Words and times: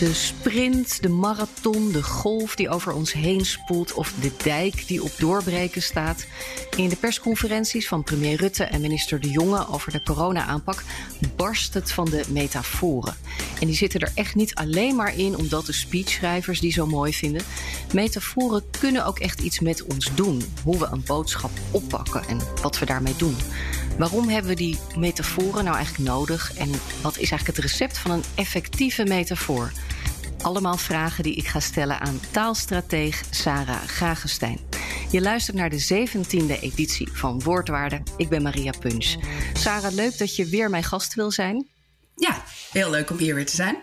De 0.00 0.14
sprint, 0.14 1.02
de 1.02 1.08
marathon, 1.08 1.92
de 1.92 2.02
golf 2.02 2.54
die 2.54 2.68
over 2.68 2.92
ons 2.92 3.12
heen 3.12 3.44
spoelt 3.44 3.92
of 3.92 4.12
de 4.20 4.32
dijk 4.42 4.86
die 4.86 5.02
op 5.02 5.10
doorbreken 5.18 5.82
staat. 5.82 6.26
In 6.76 6.88
de 6.88 6.96
persconferenties 6.96 7.88
van 7.88 8.02
premier 8.02 8.36
Rutte 8.36 8.64
en 8.64 8.80
minister 8.80 9.20
De 9.20 9.30
Jonge 9.30 9.68
over 9.68 9.92
de 9.92 10.02
corona-aanpak 10.02 10.82
barst 11.36 11.74
het 11.74 11.92
van 11.92 12.04
de 12.04 12.24
metaforen. 12.28 13.16
En 13.60 13.66
die 13.66 13.76
zitten 13.76 14.00
er 14.00 14.12
echt 14.14 14.34
niet 14.34 14.54
alleen 14.54 14.96
maar 14.96 15.16
in 15.16 15.36
omdat 15.36 15.66
de 15.66 15.72
speechschrijvers 15.72 16.60
die 16.60 16.72
zo 16.72 16.86
mooi 16.86 17.14
vinden. 17.14 17.42
Metaforen 17.92 18.62
kunnen 18.80 19.06
ook 19.06 19.18
echt 19.18 19.40
iets 19.40 19.60
met 19.60 19.82
ons 19.82 20.10
doen. 20.14 20.42
Hoe 20.64 20.78
we 20.78 20.88
een 20.90 21.04
boodschap 21.06 21.50
oppakken 21.70 22.28
en 22.28 22.40
wat 22.62 22.78
we 22.78 22.86
daarmee 22.86 23.16
doen. 23.16 23.36
Waarom 23.98 24.28
hebben 24.28 24.50
we 24.50 24.56
die 24.56 24.78
metaforen 24.96 25.64
nou 25.64 25.76
eigenlijk 25.76 26.08
nodig? 26.08 26.54
En 26.54 26.70
wat 27.02 27.12
is 27.18 27.30
eigenlijk 27.30 27.46
het 27.46 27.58
recept 27.58 27.98
van 27.98 28.10
een 28.10 28.24
effectieve 28.34 29.04
metafoor? 29.04 29.72
Allemaal 30.42 30.76
vragen 30.76 31.22
die 31.22 31.34
ik 31.34 31.46
ga 31.46 31.60
stellen 31.60 32.00
aan 32.00 32.20
taalstrateeg 32.30 33.22
Sarah 33.30 33.82
Gragenstein. 33.82 34.58
Je 35.10 35.20
luistert 35.20 35.56
naar 35.56 35.70
de 35.70 36.06
17e 36.08 36.60
editie 36.60 37.12
van 37.12 37.42
Woordwaarde. 37.42 38.02
Ik 38.16 38.28
ben 38.28 38.42
Maria 38.42 38.72
Punch. 38.78 39.16
Sarah, 39.52 39.92
leuk 39.92 40.18
dat 40.18 40.36
je 40.36 40.46
weer 40.46 40.70
mijn 40.70 40.84
gast 40.84 41.14
wil 41.14 41.30
zijn. 41.30 41.68
Ja, 42.14 42.42
heel 42.70 42.90
leuk 42.90 43.10
om 43.10 43.16
hier 43.16 43.34
weer 43.34 43.46
te 43.46 43.54
zijn. 43.54 43.76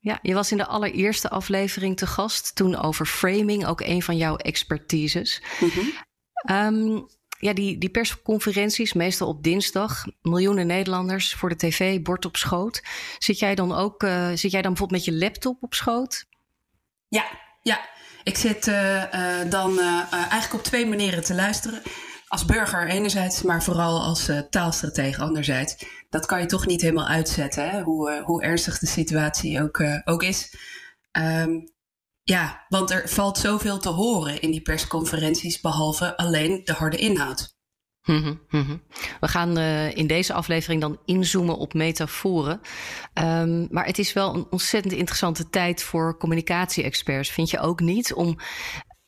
Ja, 0.00 0.18
je 0.22 0.34
was 0.34 0.50
in 0.50 0.56
de 0.56 0.66
allereerste 0.66 1.30
aflevering 1.30 1.96
te 1.96 2.06
gast, 2.06 2.54
toen 2.54 2.76
over 2.76 3.06
framing, 3.06 3.66
ook 3.66 3.80
een 3.80 4.02
van 4.02 4.16
jouw 4.16 4.36
expertises. 4.36 5.42
Mm 5.60 7.08
ja, 7.38 7.52
die, 7.52 7.78
die 7.78 7.90
persconferenties, 7.90 8.92
meestal 8.92 9.28
op 9.28 9.42
dinsdag, 9.42 10.04
miljoenen 10.22 10.66
Nederlanders 10.66 11.34
voor 11.34 11.48
de 11.48 11.56
tv, 11.56 12.02
bord 12.02 12.24
op 12.24 12.36
schoot. 12.36 12.82
Zit 13.18 13.38
jij 13.38 13.54
dan 13.54 13.72
ook, 13.72 14.02
uh, 14.02 14.28
zit 14.34 14.50
jij 14.50 14.62
dan 14.62 14.72
bijvoorbeeld 14.72 14.90
met 14.90 15.14
je 15.14 15.24
laptop 15.24 15.62
op 15.62 15.74
schoot? 15.74 16.26
Ja, 17.08 17.24
ja. 17.62 17.88
Ik 18.22 18.36
zit 18.36 18.66
uh, 18.66 18.94
uh, 18.94 19.50
dan 19.50 19.78
eigenlijk 20.10 20.54
op 20.54 20.62
twee 20.62 20.86
manieren 20.86 21.24
te 21.24 21.34
luisteren. 21.34 21.82
Als 22.28 22.44
burger 22.44 22.88
enerzijds, 22.88 23.42
maar 23.42 23.62
vooral 23.62 24.02
als 24.02 24.30
taalstratege 24.50 25.22
anderzijds. 25.22 25.84
Dat 26.10 26.26
kan 26.26 26.40
je 26.40 26.46
toch 26.46 26.66
niet 26.66 26.80
helemaal 26.80 27.06
uitzetten, 27.06 27.70
hè? 27.70 27.82
Hoe, 27.82 28.22
hoe 28.24 28.42
ernstig 28.42 28.78
de 28.78 28.86
situatie 28.86 29.62
ook, 29.62 29.82
ook 30.04 30.22
is. 30.22 30.54
Um, 31.12 31.76
ja, 32.28 32.64
want 32.68 32.90
er 32.90 33.08
valt 33.08 33.38
zoveel 33.38 33.78
te 33.78 33.88
horen 33.88 34.40
in 34.40 34.50
die 34.50 34.62
persconferenties, 34.62 35.60
behalve 35.60 36.16
alleen 36.16 36.60
de 36.64 36.72
harde 36.72 36.96
inhoud. 36.96 37.56
Mm 38.04 38.40
-hmm. 38.48 38.82
We 39.20 39.28
gaan 39.28 39.58
uh, 39.58 39.96
in 39.96 40.06
deze 40.06 40.32
aflevering 40.32 40.80
dan 40.80 40.98
inzoomen 41.04 41.56
op 41.56 41.74
metaforen. 41.74 42.60
Um, 43.14 43.68
maar 43.70 43.86
het 43.86 43.98
is 43.98 44.12
wel 44.12 44.34
een 44.34 44.46
ontzettend 44.50 44.94
interessante 44.94 45.48
tijd 45.48 45.82
voor 45.82 46.18
communicatie-experts. 46.18 47.30
Vind 47.30 47.50
je 47.50 47.60
ook 47.60 47.80
niet? 47.80 48.14
Om 48.14 48.38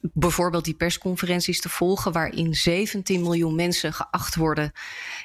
bijvoorbeeld 0.01 0.65
die 0.65 0.75
persconferenties 0.75 1.61
te 1.61 1.69
volgen, 1.69 2.13
waarin 2.13 2.55
17 2.55 3.23
miljoen 3.23 3.55
mensen 3.55 3.93
geacht 3.93 4.35
worden. 4.35 4.73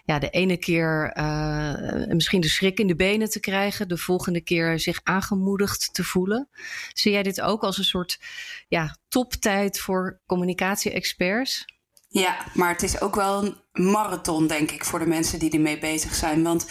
Ja, 0.05 0.19
de 0.19 0.29
ene 0.29 0.57
keer 0.57 1.17
uh, 1.17 2.05
misschien 2.07 2.41
de 2.41 2.47
schrik 2.47 2.79
in 2.79 2.87
de 2.87 2.95
benen 2.95 3.29
te 3.29 3.39
krijgen, 3.39 3.87
de 3.87 3.97
volgende 3.97 4.41
keer 4.41 4.79
zich 4.79 4.99
aangemoedigd 5.03 5.93
te 5.93 6.03
voelen. 6.03 6.49
Zie 6.93 7.11
jij 7.11 7.23
dit 7.23 7.41
ook 7.41 7.63
als 7.63 7.77
een 7.77 7.83
soort 7.83 8.19
ja, 8.67 8.97
toptijd 9.07 9.79
voor 9.79 10.21
communicatie-experts? 10.25 11.65
Ja, 12.07 12.37
maar 12.53 12.69
het 12.69 12.83
is 12.83 13.01
ook 13.01 13.15
wel 13.15 13.43
een 13.43 13.85
marathon, 13.91 14.47
denk 14.47 14.71
ik, 14.71 14.85
voor 14.85 14.99
de 14.99 15.05
mensen 15.05 15.39
die 15.39 15.51
ermee 15.51 15.79
bezig 15.79 16.15
zijn. 16.15 16.43
Want 16.43 16.67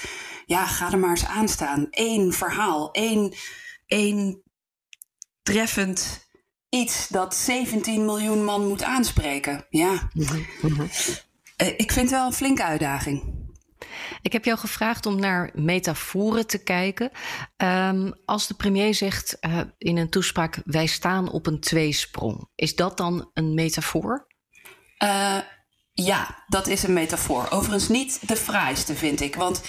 ja, 0.47 0.67
ga 0.67 0.93
er 0.93 0.99
maar 0.99 1.11
eens 1.11 1.27
aan 1.27 1.49
staan. 1.49 1.87
Eén 1.91 2.33
verhaal, 2.33 2.91
één, 2.93 3.35
één 3.87 4.43
treffend 5.43 6.24
iets 6.75 7.09
dat 7.09 7.35
17 7.35 8.05
miljoen 8.05 8.45
man 8.45 8.69
moet 8.69 8.83
aanspreken. 8.83 9.67
Ja. 9.71 10.09
Ik 11.57 11.93
vind 11.93 11.95
het 11.95 12.11
wel 12.11 12.27
een 12.27 12.33
flinke 12.33 12.65
uitdaging. 12.65 13.43
Ik 14.23 14.33
heb 14.33 14.45
jou 14.45 14.59
gevraagd 14.59 15.07
om 15.07 15.21
naar 15.21 15.51
metaforen 15.55 16.47
te 16.47 16.63
kijken. 16.63 17.11
Um, 17.57 18.13
als 18.25 18.47
de 18.47 18.55
premier 18.55 18.95
zegt 18.95 19.37
uh, 19.41 19.61
in 19.79 19.97
een 19.97 20.11
toespraak: 20.11 20.61
wij 20.65 20.87
staan 20.87 21.31
op 21.31 21.47
een 21.47 21.61
tweesprong, 21.61 22.49
is 22.55 22.75
dat 22.75 22.97
dan 22.97 23.31
een 23.35 23.55
metafoor? 23.55 24.27
Uh, 25.05 25.39
ja, 25.93 26.45
dat 26.47 26.67
is 26.67 26.83
een 26.83 26.93
metafoor. 26.93 27.51
Overigens 27.51 27.89
niet 27.89 28.29
de 28.29 28.37
fraaiste, 28.37 28.95
vind 28.95 29.21
ik. 29.21 29.35
Want 29.35 29.63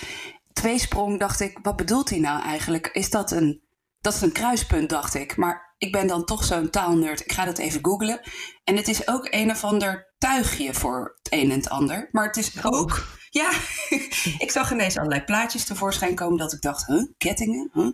tweesprong 0.54 1.20
dacht 1.20 1.40
ik, 1.40 1.60
wat 1.62 1.76
bedoelt 1.76 2.10
hij 2.10 2.20
nou 2.20 2.42
eigenlijk? 2.44 2.90
Is 2.94 3.10
dat 3.10 3.32
een, 3.32 3.65
dat 4.06 4.14
is 4.14 4.22
een 4.22 4.32
kruispunt, 4.32 4.90
dacht 4.90 5.14
ik. 5.14 5.38
Maar 5.38 5.74
ik 5.78 5.92
ben 5.92 6.08
dan 6.08 6.26
toch 6.26 6.44
zo'n 6.44 6.70
taalnerd. 6.70 7.20
Ik 7.20 7.32
ga 7.32 7.46
dat 7.46 7.58
even 7.58 7.86
googlen. 7.86 8.20
En 8.64 8.76
het 8.76 8.88
is 8.88 9.08
ook 9.08 9.28
een 9.30 9.52
of 9.52 9.64
ander 9.64 10.14
tuigje 10.18 10.74
voor 10.74 11.18
het 11.22 11.34
een 11.34 11.52
en 11.52 11.58
het 11.58 11.70
ander. 11.70 12.10
Maar 12.12 12.26
het 12.26 12.38
is 12.38 12.64
ook. 12.64 13.08
Ja, 13.30 13.52
ik 14.46 14.52
zag 14.52 14.72
ineens 14.72 14.98
allerlei 14.98 15.24
plaatjes 15.24 15.66
tevoorschijn 15.66 16.16
komen 16.16 16.38
dat 16.38 16.54
ik 16.54 16.62
dacht, 16.62 16.86
huh, 16.86 17.04
kettingen? 17.18 17.70
Huh? 17.74 17.84
Uh, 17.86 17.92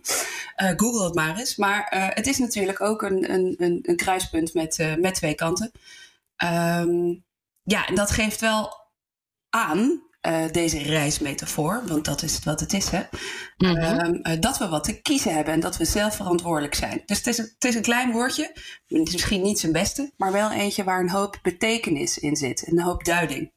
Google 0.76 1.04
het 1.04 1.14
maar 1.14 1.38
eens. 1.38 1.56
Maar 1.56 1.92
uh, 1.94 2.08
het 2.08 2.26
is 2.26 2.38
natuurlijk 2.38 2.80
ook 2.80 3.02
een, 3.02 3.32
een, 3.32 3.54
een, 3.58 3.78
een 3.82 3.96
kruispunt 3.96 4.54
met, 4.54 4.78
uh, 4.78 4.94
met 4.94 5.14
twee 5.14 5.34
kanten. 5.34 5.72
Um, 6.44 7.24
ja, 7.62 7.86
en 7.86 7.94
dat 7.94 8.10
geeft 8.10 8.40
wel 8.40 8.72
aan 9.50 10.02
uh, 10.28 10.44
deze 10.50 10.78
reismetafoor, 10.78 11.82
want 11.86 12.04
dat 12.04 12.22
is 12.22 12.38
wat 12.44 12.60
het 12.60 12.72
is, 12.72 12.88
hè? 12.88 13.02
Mm 13.56 13.76
-hmm. 13.76 14.20
uh, 14.22 14.40
dat 14.40 14.58
we 14.58 14.68
wat 14.68 14.84
te 14.84 15.00
kiezen 15.00 15.34
hebben 15.34 15.54
en 15.54 15.60
dat 15.60 15.76
we 15.76 15.84
zelf 15.84 16.16
verantwoordelijk 16.16 16.74
zijn. 16.74 17.02
Dus 17.06 17.16
het 17.16 17.26
is, 17.26 17.38
een, 17.38 17.50
het 17.54 17.64
is 17.64 17.74
een 17.74 17.82
klein 17.82 18.12
woordje, 18.12 18.50
het 18.86 19.06
is 19.06 19.12
misschien 19.12 19.42
niet 19.42 19.60
zijn 19.60 19.72
beste, 19.72 20.12
maar 20.16 20.32
wel 20.32 20.50
eentje 20.50 20.84
waar 20.84 21.00
een 21.00 21.10
hoop 21.10 21.38
betekenis 21.42 22.18
in 22.18 22.36
zit, 22.36 22.66
een 22.66 22.80
hoop 22.80 23.04
duiding. 23.04 23.52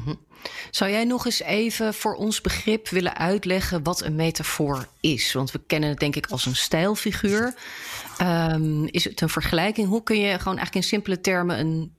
-hmm. 0.00 0.30
Zou 0.70 0.90
jij 0.90 1.04
nog 1.04 1.24
eens 1.24 1.42
even 1.42 1.94
voor 1.94 2.14
ons 2.14 2.40
begrip 2.40 2.88
willen 2.88 3.16
uitleggen 3.16 3.82
wat 3.82 4.02
een 4.02 4.14
metafoor 4.14 4.86
is? 5.00 5.32
Want 5.32 5.50
we 5.50 5.60
kennen 5.66 5.88
het 5.88 5.98
denk 5.98 6.16
ik 6.16 6.26
als 6.26 6.46
een 6.46 6.56
stijlfiguur. 6.56 7.54
Um, 8.22 8.86
is 8.86 9.04
het 9.04 9.20
een 9.20 9.28
vergelijking? 9.28 9.88
Hoe 9.88 10.02
kun 10.02 10.20
je 10.20 10.38
gewoon 10.38 10.56
eigenlijk 10.56 10.74
in 10.74 10.82
simpele 10.82 11.20
termen 11.20 11.58
een 11.58 11.96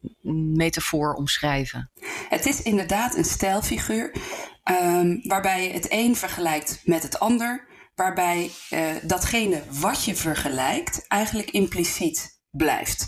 metafoor 0.56 1.14
omschrijven? 1.14 1.92
Het 2.30 2.46
is 2.46 2.62
inderdaad 2.62 3.16
een 3.16 3.26
stijlfiguur 3.26 4.12
um, 4.72 5.22
waarbij 5.24 5.68
je 5.68 5.74
het 5.74 5.88
een 5.90 6.16
vergelijkt 6.16 6.82
met 6.84 7.04
het 7.04 7.20
ander. 7.20 7.72
Waarbij 7.96 8.52
uh, 8.72 8.80
datgene 9.04 9.64
wat 9.70 10.04
je 10.04 10.16
vergelijkt 10.16 11.08
eigenlijk 11.08 11.52
impliciet 11.52 12.40
blijft. 12.52 13.08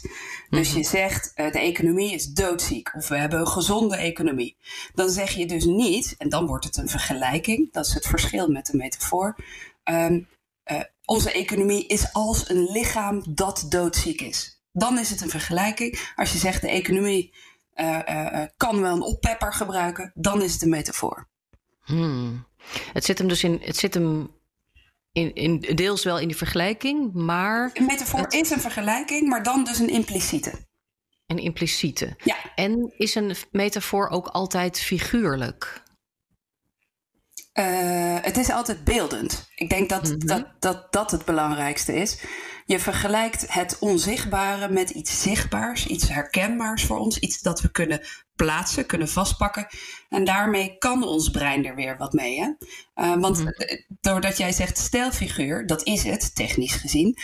Dus 0.49 0.73
je 0.73 0.83
zegt 0.83 1.31
uh, 1.35 1.51
de 1.51 1.59
economie 1.59 2.13
is 2.13 2.25
doodziek 2.25 2.95
of 2.95 3.07
we 3.07 3.17
hebben 3.17 3.39
een 3.39 3.47
gezonde 3.47 3.95
economie. 3.95 4.57
Dan 4.93 5.09
zeg 5.09 5.31
je 5.31 5.45
dus 5.45 5.65
niet, 5.65 6.15
en 6.17 6.29
dan 6.29 6.45
wordt 6.45 6.65
het 6.65 6.77
een 6.77 6.89
vergelijking, 6.89 7.73
dat 7.73 7.85
is 7.85 7.93
het 7.93 8.07
verschil 8.07 8.47
met 8.47 8.65
de 8.65 8.77
metafoor. 8.77 9.35
Um, 9.83 10.27
uh, 10.71 10.79
onze 11.05 11.31
economie 11.31 11.87
is 11.87 12.13
als 12.13 12.49
een 12.49 12.71
lichaam 12.71 13.23
dat 13.29 13.65
doodziek 13.69 14.21
is. 14.21 14.61
Dan 14.71 14.99
is 14.99 15.09
het 15.09 15.21
een 15.21 15.29
vergelijking. 15.29 16.11
Als 16.15 16.31
je 16.31 16.37
zegt 16.37 16.61
de 16.61 16.69
economie 16.69 17.33
uh, 17.75 18.43
kan 18.57 18.81
wel 18.81 18.95
een 18.95 19.01
oppepper 19.01 19.53
gebruiken, 19.53 20.11
dan 20.15 20.41
is 20.41 20.53
het 20.53 20.61
een 20.61 20.69
metafoor. 20.69 21.27
Hmm. 21.83 22.45
Het 22.93 23.05
zit 23.05 23.17
hem 23.17 23.27
dus 23.27 23.43
in, 23.43 23.59
het 23.61 23.77
zit 23.77 23.93
hem 23.93 24.31
in, 25.15 25.33
in, 25.33 25.59
deels 25.59 26.03
wel 26.03 26.19
in 26.19 26.27
die 26.27 26.37
vergelijking, 26.37 27.13
maar. 27.13 27.69
Een 27.73 27.85
metafoor 27.85 28.19
het... 28.19 28.33
is 28.33 28.49
een 28.49 28.59
vergelijking, 28.59 29.27
maar 29.27 29.43
dan 29.43 29.63
dus 29.63 29.79
een 29.79 29.89
impliciete. 29.89 30.51
Een 31.27 31.37
impliciete. 31.37 32.15
Ja. 32.23 32.35
En 32.55 32.93
is 32.97 33.15
een 33.15 33.35
metafoor 33.51 34.09
ook 34.09 34.27
altijd 34.27 34.79
figuurlijk? 34.79 35.83
Uh, 37.53 38.17
het 38.21 38.37
is 38.37 38.49
altijd 38.49 38.83
beeldend. 38.83 39.49
Ik 39.55 39.69
denk 39.69 39.89
dat, 39.89 40.03
mm 40.03 40.09
-hmm. 40.09 40.27
dat, 40.27 40.45
dat 40.59 40.91
dat 40.93 41.11
het 41.11 41.25
belangrijkste 41.25 41.93
is. 41.93 42.23
Je 42.65 42.79
vergelijkt 42.79 43.53
het 43.53 43.79
onzichtbare 43.79 44.69
met 44.69 44.89
iets 44.89 45.21
zichtbaars, 45.21 45.87
iets 45.87 46.09
herkenbaars 46.09 46.85
voor 46.85 46.97
ons, 46.97 47.19
iets 47.19 47.41
dat 47.41 47.61
we 47.61 47.71
kunnen 47.71 48.01
plaatsen, 48.35 48.85
kunnen 48.85 49.09
vastpakken. 49.09 49.67
En 50.09 50.23
daarmee 50.23 50.77
kan 50.77 51.03
ons 51.03 51.29
brein 51.29 51.65
er 51.65 51.75
weer 51.75 51.97
wat 51.97 52.13
mee. 52.13 52.39
Hè? 52.39 52.49
Uh, 52.95 53.21
want 53.21 53.39
mm. 53.39 53.53
doordat 54.01 54.37
jij 54.37 54.51
zegt 54.51 54.77
stijlfiguur, 54.77 55.65
dat 55.65 55.83
is 55.83 56.03
het, 56.03 56.35
technisch 56.35 56.75
gezien. 56.75 57.17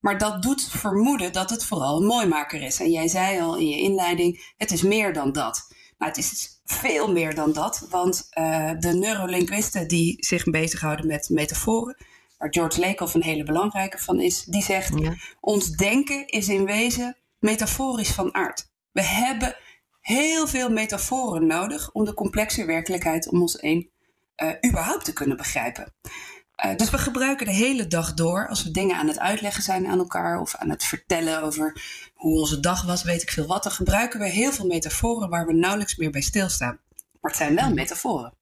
Maar 0.00 0.18
dat 0.18 0.42
doet 0.42 0.68
vermoeden 0.68 1.32
dat 1.32 1.50
het 1.50 1.64
vooral 1.64 1.96
een 1.96 2.06
mooimaker 2.06 2.62
is. 2.62 2.80
En 2.80 2.90
jij 2.90 3.08
zei 3.08 3.40
al 3.40 3.56
in 3.56 3.68
je 3.68 3.82
inleiding, 3.82 4.52
het 4.56 4.72
is 4.72 4.82
meer 4.82 5.12
dan 5.12 5.32
dat. 5.32 5.66
Nou, 5.98 6.10
het 6.10 6.20
is 6.20 6.60
veel 6.64 7.12
meer 7.12 7.34
dan 7.34 7.52
dat. 7.52 7.86
Want 7.90 8.28
uh, 8.38 8.70
de 8.78 8.92
neurolinguisten 8.92 9.88
die 9.88 10.16
zich 10.18 10.44
bezighouden 10.44 11.06
met 11.06 11.28
metaforen, 11.28 11.96
waar 12.38 12.52
George 12.52 12.80
Lakoff 12.80 13.14
een 13.14 13.22
hele 13.22 13.44
belangrijke 13.44 13.98
van 13.98 14.20
is, 14.20 14.44
die 14.44 14.62
zegt: 14.62 14.92
ons 15.40 15.70
denken 15.70 16.26
is 16.26 16.48
in 16.48 16.64
wezen 16.64 17.16
metaforisch 17.38 18.12
van 18.12 18.34
aard. 18.34 18.70
We 18.92 19.02
hebben 19.02 19.56
heel 20.06 20.46
veel 20.46 20.70
metaforen 20.70 21.46
nodig 21.46 21.90
om 21.92 22.04
de 22.04 22.14
complexe 22.14 22.64
werkelijkheid 22.64 23.28
om 23.28 23.40
ons 23.40 23.60
heen 23.60 23.90
uh, 24.36 24.50
überhaupt 24.66 25.04
te 25.04 25.12
kunnen 25.12 25.36
begrijpen. 25.36 25.94
Uh, 26.64 26.76
dus 26.76 26.90
we 26.90 26.98
gebruiken 26.98 27.46
de 27.46 27.52
hele 27.52 27.86
dag 27.86 28.14
door, 28.14 28.48
als 28.48 28.62
we 28.62 28.70
dingen 28.70 28.96
aan 28.96 29.08
het 29.08 29.18
uitleggen 29.18 29.62
zijn 29.62 29.86
aan 29.86 29.98
elkaar 29.98 30.40
of 30.40 30.54
aan 30.54 30.70
het 30.70 30.84
vertellen 30.84 31.42
over 31.42 31.82
hoe 32.14 32.38
onze 32.38 32.60
dag 32.60 32.82
was, 32.82 33.02
weet 33.02 33.22
ik 33.22 33.30
veel 33.30 33.46
wat, 33.46 33.62
dan 33.62 33.72
gebruiken 33.72 34.20
we 34.20 34.28
heel 34.28 34.52
veel 34.52 34.66
metaforen 34.66 35.28
waar 35.28 35.46
we 35.46 35.52
nauwelijks 35.52 35.96
meer 35.96 36.10
bij 36.10 36.20
stilstaan. 36.20 36.78
Maar 37.20 37.30
het 37.30 37.40
zijn 37.40 37.54
wel 37.54 37.72
metaforen. 37.72 38.32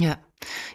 Ja, 0.00 0.20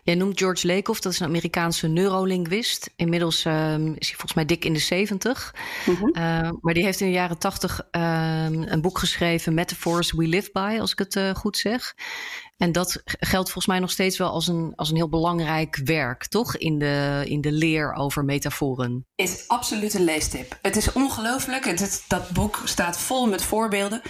jij 0.04 0.16
noemt 0.16 0.40
George 0.40 0.68
Lakoff, 0.68 1.00
dat 1.00 1.12
is 1.12 1.20
een 1.20 1.28
Amerikaanse 1.28 1.88
neurolinguist. 1.88 2.92
Inmiddels 2.96 3.46
um, 3.46 3.94
is 3.98 4.08
hij 4.08 4.16
volgens 4.16 4.34
mij 4.34 4.46
dik 4.46 4.66
in 4.66 4.74
de 4.74 4.80
70. 4.80 5.56
Mm 5.86 5.96
-hmm. 5.96 6.10
uh, 6.18 6.50
maar 6.62 6.74
die 6.74 6.84
heeft 6.84 7.00
in 7.00 7.08
de 7.08 7.14
jaren 7.14 7.38
80 7.38 7.82
um, 7.92 8.02
een 8.64 8.82
boek 8.82 8.98
geschreven, 8.98 9.54
Metaphors 9.54 10.12
We 10.12 10.28
Live 10.28 10.50
By, 10.52 10.78
als 10.80 10.92
ik 10.92 11.00
het 11.00 11.16
uh, 11.16 11.36
goed 11.36 11.58
zeg. 11.58 11.96
En 12.58 12.72
dat 12.72 13.02
geldt 13.06 13.52
volgens 13.52 13.66
mij 13.66 13.80
nog 13.80 13.92
steeds 13.92 14.18
wel 14.18 14.30
als 14.30 14.48
een, 14.48 14.74
als 14.76 14.90
een 14.90 14.96
heel 14.96 15.10
belangrijk 15.10 15.82
werk, 15.84 16.28
toch? 16.28 16.58
In 16.58 16.80
de, 16.80 17.24
in 17.28 17.42
de 17.42 17.52
leer 17.52 17.94
over 17.94 18.26
metaforen. 18.26 19.06
Is 19.16 19.48
absoluut 19.48 19.94
een 19.94 20.04
leestip. 20.04 20.58
Het 20.62 20.76
is 20.76 20.92
ongelooflijk. 20.92 21.78
Dat 22.08 22.30
boek 22.30 22.62
staat 22.64 22.98
vol 22.98 23.28
met 23.28 23.44
voorbeelden. 23.44 24.02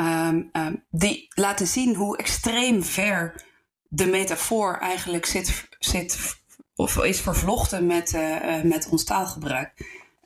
Um, 0.00 0.48
um, 0.52 0.84
die 0.90 1.26
laten 1.28 1.66
zien 1.66 1.94
hoe 1.94 2.16
extreem 2.16 2.84
ver 2.84 3.46
de 3.88 4.06
metafoor 4.06 4.78
eigenlijk 4.78 5.26
zit, 5.26 5.68
zit 5.78 6.36
of 6.74 7.04
is 7.04 7.20
vervlochten 7.20 7.86
met, 7.86 8.12
uh, 8.12 8.62
met 8.62 8.88
ons 8.88 9.04
taalgebruik. 9.04 9.72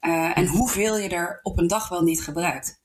Uh, 0.01 0.39
en 0.39 0.47
hoeveel 0.47 0.99
je 0.99 1.09
er 1.09 1.41
op 1.43 1.59
een 1.59 1.67
dag 1.67 1.89
wel 1.89 2.03
niet 2.03 2.23
gebruikt. 2.23 2.83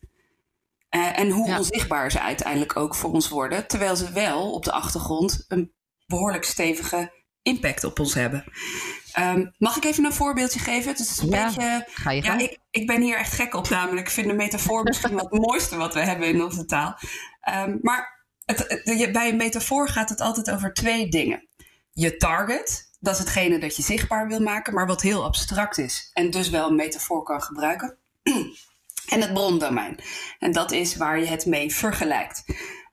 Uh, 0.95 1.19
en 1.19 1.29
hoe 1.29 1.55
onzichtbaar 1.57 2.11
ze 2.11 2.21
uiteindelijk 2.21 2.75
ook 2.75 2.95
voor 2.95 3.11
ons 3.11 3.29
worden. 3.29 3.67
Terwijl 3.67 3.95
ze 3.95 4.11
wel 4.11 4.51
op 4.51 4.63
de 4.63 4.71
achtergrond 4.71 5.45
een 5.47 5.73
behoorlijk 6.05 6.43
stevige 6.43 7.11
impact 7.41 7.83
op 7.83 7.99
ons 7.99 8.13
hebben. 8.13 8.43
Um, 9.19 9.53
mag 9.57 9.77
ik 9.77 9.85
even 9.85 10.05
een 10.05 10.13
voorbeeldje 10.13 10.59
geven? 10.59 10.91
Het 10.91 10.99
is 10.99 11.17
een 11.17 11.29
ja, 11.29 11.45
beetje. 11.45 11.85
Ga 11.89 12.11
je 12.11 12.23
ja, 12.23 12.37
ik, 12.37 12.57
ik, 12.69 12.87
ben 12.87 13.01
hier 13.01 13.17
echt 13.17 13.33
gek 13.33 13.53
op, 13.53 13.69
namelijk. 13.69 14.07
Ik 14.07 14.13
vind 14.13 14.27
de 14.27 14.33
metafoor 14.33 14.83
misschien 14.83 15.13
wat 15.13 15.31
het 15.31 15.41
mooiste 15.41 15.75
wat 15.75 15.93
we 15.93 15.99
hebben 15.99 16.27
in 16.27 16.43
onze 16.43 16.65
taal. 16.65 16.97
Um, 17.49 17.79
maar 17.81 18.16
het, 18.47 18.81
het, 18.83 19.11
bij 19.11 19.29
een 19.29 19.37
metafoor 19.37 19.89
gaat 19.89 20.09
het 20.09 20.21
altijd 20.21 20.51
over 20.51 20.73
twee 20.73 21.09
dingen. 21.09 21.47
Je 21.91 22.17
target, 22.17 22.89
dat 22.99 23.13
is 23.13 23.19
hetgene 23.19 23.59
dat 23.59 23.75
je 23.75 23.83
zichtbaar 23.83 24.27
wil 24.27 24.39
maken, 24.39 24.73
maar 24.73 24.87
wat 24.87 25.01
heel 25.01 25.23
abstract 25.23 25.77
is. 25.77 26.09
En 26.13 26.29
dus 26.29 26.49
wel 26.49 26.69
een 26.69 26.75
metafoor 26.75 27.23
kan 27.23 27.41
gebruiken. 27.41 27.97
en 29.13 29.21
het 29.21 29.33
brondomein. 29.33 29.99
En 30.39 30.51
dat 30.51 30.71
is 30.71 30.95
waar 30.95 31.19
je 31.19 31.25
het 31.25 31.45
mee 31.45 31.73
vergelijkt. 31.73 32.43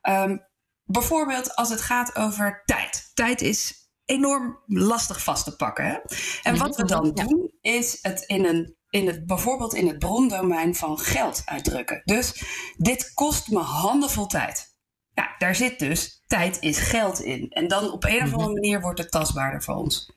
Um, 0.09 0.45
bijvoorbeeld 0.83 1.55
als 1.55 1.69
het 1.69 1.81
gaat 1.81 2.15
over 2.15 2.61
tijd. 2.65 3.11
Tijd 3.13 3.41
is 3.41 3.89
enorm 4.05 4.59
lastig 4.67 5.23
vast 5.23 5.43
te 5.43 5.55
pakken. 5.55 5.85
Hè? 5.85 5.97
En 6.43 6.57
wat 6.57 6.75
we 6.75 6.85
dan 6.85 7.11
doen, 7.11 7.51
is 7.61 7.99
het 8.01 8.21
in 8.21 8.45
een 8.45 8.75
in 8.89 9.07
het, 9.07 9.25
bijvoorbeeld 9.25 9.73
in 9.73 9.87
het 9.87 9.99
brondomein 9.99 10.75
van 10.75 10.99
geld 10.99 11.41
uitdrukken. 11.45 12.01
Dus 12.05 12.43
dit 12.77 13.13
kost 13.13 13.49
me 13.49 13.59
handenvol 13.59 14.25
tijd. 14.25 14.74
Nou, 15.15 15.29
daar 15.37 15.55
zit 15.55 15.79
dus 15.79 16.23
tijd 16.27 16.57
is 16.61 16.77
geld 16.77 17.21
in. 17.21 17.49
En 17.49 17.67
dan 17.67 17.91
op 17.91 18.03
een 18.03 18.23
of 18.23 18.31
andere 18.31 18.51
mhm. 18.51 18.53
manier 18.53 18.81
wordt 18.81 18.99
het 18.99 19.11
tastbaarder 19.11 19.63
voor 19.63 19.75
ons. 19.75 20.13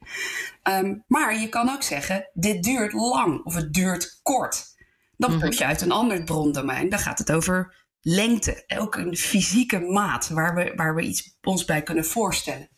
Um, 0.63 1.05
maar 1.07 1.41
je 1.41 1.49
kan 1.49 1.69
ook 1.69 1.83
zeggen, 1.83 2.31
dit 2.33 2.63
duurt 2.63 2.93
lang 2.93 3.45
of 3.45 3.55
het 3.55 3.73
duurt 3.73 4.21
kort. 4.23 4.65
Dan 5.17 5.31
put 5.31 5.51
mhm. 5.51 5.59
je 5.59 5.65
uit 5.65 5.81
een 5.81 5.93
ander 5.93 6.25
brondomein. 6.25 6.89
Dan 6.89 6.99
gaat 6.99 7.19
het 7.19 7.33
over 7.33 7.75
lengte. 8.01 8.65
Ook 8.79 8.97
een 8.97 9.17
fysieke 9.17 9.79
maat 9.79 10.29
waar 10.29 10.55
we, 10.55 10.73
waar 10.77 10.95
we 10.95 11.03
iets 11.03 11.37
ons 11.43 11.65
bij 11.65 11.83
kunnen 11.83 12.05
voorstellen. 12.05 12.69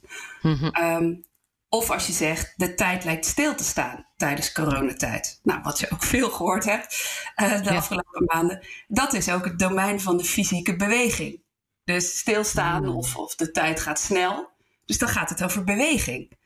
Um, 0.80 1.28
of 1.68 1.90
als 1.90 2.06
je 2.06 2.12
zegt, 2.12 2.52
de 2.56 2.74
tijd 2.74 3.04
lijkt 3.04 3.26
stil 3.26 3.54
te 3.54 3.64
staan 3.64 4.06
tijdens 4.16 4.52
coronatijd. 4.52 5.40
Nou, 5.42 5.60
wat 5.62 5.78
je 5.78 5.90
ook 5.90 6.02
veel 6.02 6.30
gehoord 6.30 6.64
hebt 6.64 7.20
uh, 7.36 7.62
de 7.62 7.70
afgelopen 7.70 8.24
maanden. 8.24 8.66
Dat 8.88 9.12
is 9.12 9.30
ook 9.30 9.44
het 9.44 9.58
domein 9.58 10.00
van 10.00 10.16
de 10.16 10.24
fysieke 10.24 10.76
beweging. 10.76 11.42
Dus 11.92 12.18
stilstaan 12.18 12.82
mm. 12.82 12.96
of, 12.96 13.16
of 13.16 13.34
de 13.34 13.50
tijd 13.50 13.80
gaat 13.80 14.00
snel. 14.00 14.48
Dus 14.84 14.98
dan 14.98 15.08
gaat 15.08 15.30
het 15.30 15.42
over 15.42 15.64
beweging. 15.64 16.38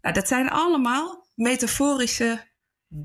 Nou, 0.00 0.14
dat 0.14 0.28
zijn 0.28 0.48
allemaal 0.48 1.26
metaforische 1.34 2.44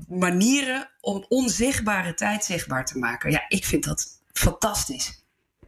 manieren 0.08 0.90
om 1.00 1.24
onzichtbare 1.28 2.14
tijd 2.14 2.44
zichtbaar 2.44 2.86
te 2.86 2.98
maken. 2.98 3.30
Ja, 3.30 3.44
ik 3.48 3.64
vind 3.64 3.84
dat 3.84 4.06
fantastisch. 4.32 5.22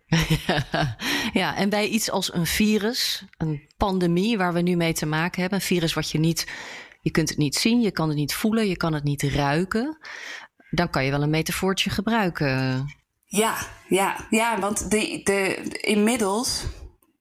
ja, 1.32 1.56
en 1.56 1.68
bij 1.68 1.88
iets 1.88 2.10
als 2.10 2.34
een 2.34 2.46
virus, 2.46 3.24
een 3.36 3.62
pandemie 3.76 4.38
waar 4.38 4.52
we 4.52 4.60
nu 4.60 4.76
mee 4.76 4.92
te 4.92 5.06
maken 5.06 5.40
hebben, 5.40 5.58
een 5.58 5.64
virus 5.64 5.94
wat 5.94 6.10
je 6.10 6.18
niet, 6.18 6.46
je 7.00 7.10
kunt 7.10 7.28
het 7.28 7.38
niet 7.38 7.56
zien, 7.56 7.80
je 7.80 7.90
kan 7.90 8.08
het 8.08 8.16
niet 8.16 8.34
voelen, 8.34 8.68
je 8.68 8.76
kan 8.76 8.92
het 8.92 9.04
niet 9.04 9.22
ruiken, 9.22 9.98
dan 10.70 10.90
kan 10.90 11.04
je 11.04 11.10
wel 11.10 11.22
een 11.22 11.30
metafoortje 11.30 11.90
gebruiken. 11.90 12.86
Ja, 13.32 13.56
ja, 13.88 14.26
ja, 14.30 14.58
want 14.58 14.90
de, 14.90 15.20
de, 15.24 15.56
inmiddels, 15.80 16.64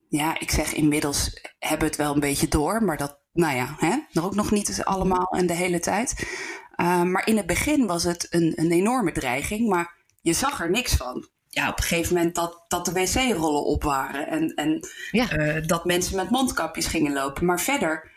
ja, 0.08 0.40
ik 0.40 0.50
zeg 0.50 0.72
inmiddels 0.72 1.40
hebben 1.58 1.78
we 1.78 1.86
het 1.86 1.96
wel 1.96 2.14
een 2.14 2.20
beetje 2.20 2.48
door, 2.48 2.84
maar 2.84 2.96
dat, 2.96 3.20
nou 3.32 3.56
ja, 3.56 3.74
hè, 3.78 3.96
nog 4.12 4.24
ook 4.24 4.34
nog 4.34 4.50
niet 4.50 4.84
allemaal 4.84 5.26
en 5.30 5.46
de 5.46 5.52
hele 5.52 5.80
tijd. 5.80 6.28
Uh, 6.76 7.02
maar 7.02 7.26
in 7.26 7.36
het 7.36 7.46
begin 7.46 7.86
was 7.86 8.04
het 8.04 8.26
een, 8.30 8.52
een 8.56 8.70
enorme 8.70 9.12
dreiging, 9.12 9.68
maar 9.68 9.94
je 10.20 10.32
zag 10.32 10.60
er 10.60 10.70
niks 10.70 10.96
van. 10.96 11.28
Ja, 11.48 11.68
op 11.68 11.76
een 11.78 11.84
gegeven 11.84 12.14
moment 12.14 12.34
dat, 12.34 12.64
dat 12.68 12.84
de 12.84 12.92
wc-rollen 12.92 13.64
op 13.64 13.82
waren 13.82 14.26
en, 14.26 14.54
en 14.54 14.88
ja. 15.10 15.38
uh, 15.38 15.66
dat 15.66 15.84
mensen 15.84 16.16
met 16.16 16.30
mondkapjes 16.30 16.86
gingen 16.86 17.12
lopen. 17.12 17.44
Maar 17.44 17.60
verder 17.60 18.10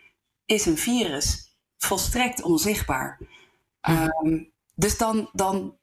is 0.46 0.66
een 0.66 0.78
virus 0.78 1.56
volstrekt 1.78 2.42
onzichtbaar. 2.42 3.20
Mm. 3.82 4.10
Um, 4.24 4.54
dus 4.76 4.98
dan, 4.98 5.30
dan 5.34 5.78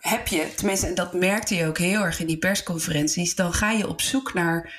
heb 0.00 0.26
je, 0.26 0.54
tenminste, 0.54 0.86
en 0.86 0.94
dat 0.94 1.12
merkte 1.12 1.54
je 1.54 1.66
ook 1.66 1.78
heel 1.78 2.02
erg 2.02 2.20
in 2.20 2.26
die 2.26 2.38
persconferenties, 2.38 3.34
dan 3.34 3.52
ga 3.52 3.70
je 3.70 3.88
op 3.88 4.00
zoek 4.00 4.34
naar 4.34 4.74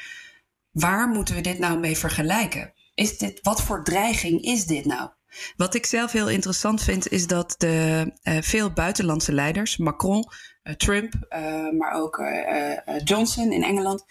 waar 0.72 1.08
moeten 1.08 1.36
we 1.36 1.42
dit 1.42 1.60
nou 1.60 1.80
mee 1.80 1.98
vergelijken? 1.98 2.74
Is 2.94 3.18
dit, 3.18 3.40
wat 3.42 3.62
voor 3.62 3.84
dreiging 3.84 4.42
is 4.42 4.66
dit 4.66 4.86
nou? 4.86 5.10
Wat 5.56 5.74
ik 5.74 5.86
zelf 5.86 6.12
heel 6.12 6.30
interessant 6.30 6.84
vind, 6.84 7.12
is 7.12 7.28
dat 7.28 7.56
de, 7.58 8.12
uh, 8.24 8.38
veel 8.42 8.72
buitenlandse 8.72 9.34
leiders, 9.34 9.78
Macron, 9.78 10.26
uh, 10.64 10.74
Trump, 10.74 11.14
uh, 11.30 11.70
maar 11.78 11.92
ook 11.92 12.24
Johnson 13.04 13.52
in 13.52 13.64
Engeland, 13.64 14.06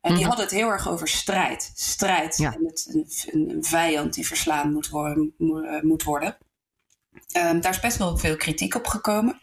die 0.00 0.26
hadden 0.26 0.44
het 0.44 0.54
heel 0.54 0.68
erg 0.68 0.88
over 0.88 1.08
strijd. 1.08 1.72
Strijd 1.74 2.36
ja. 2.36 2.54
en 2.54 2.64
het, 2.66 2.88
een, 2.92 3.50
een, 3.50 3.64
vijand 3.64 4.14
die 4.14 4.26
verslaan 4.26 4.72
moet 4.72 4.88
worden. 4.88 5.34
Moet 5.82 6.02
worden. 6.02 6.36
Um, 7.36 7.60
daar 7.60 7.72
is 7.72 7.80
best 7.80 7.96
wel 7.96 8.18
veel 8.18 8.36
kritiek 8.36 8.74
op 8.74 8.86
gekomen. 8.86 9.38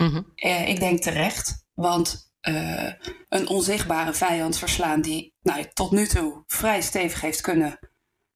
Mm-hmm. 0.00 0.32
Uh, 0.36 0.68
ik 0.68 0.80
denk 0.80 1.00
terecht, 1.00 1.64
want 1.74 2.32
uh, 2.48 2.92
een 3.28 3.48
onzichtbare 3.48 4.12
vijand 4.14 4.58
verslaan 4.58 5.00
die 5.00 5.34
nou, 5.42 5.64
tot 5.72 5.90
nu 5.90 6.06
toe 6.06 6.42
vrij 6.46 6.80
stevig 6.82 7.20
heeft 7.20 7.40
kunnen 7.40 7.78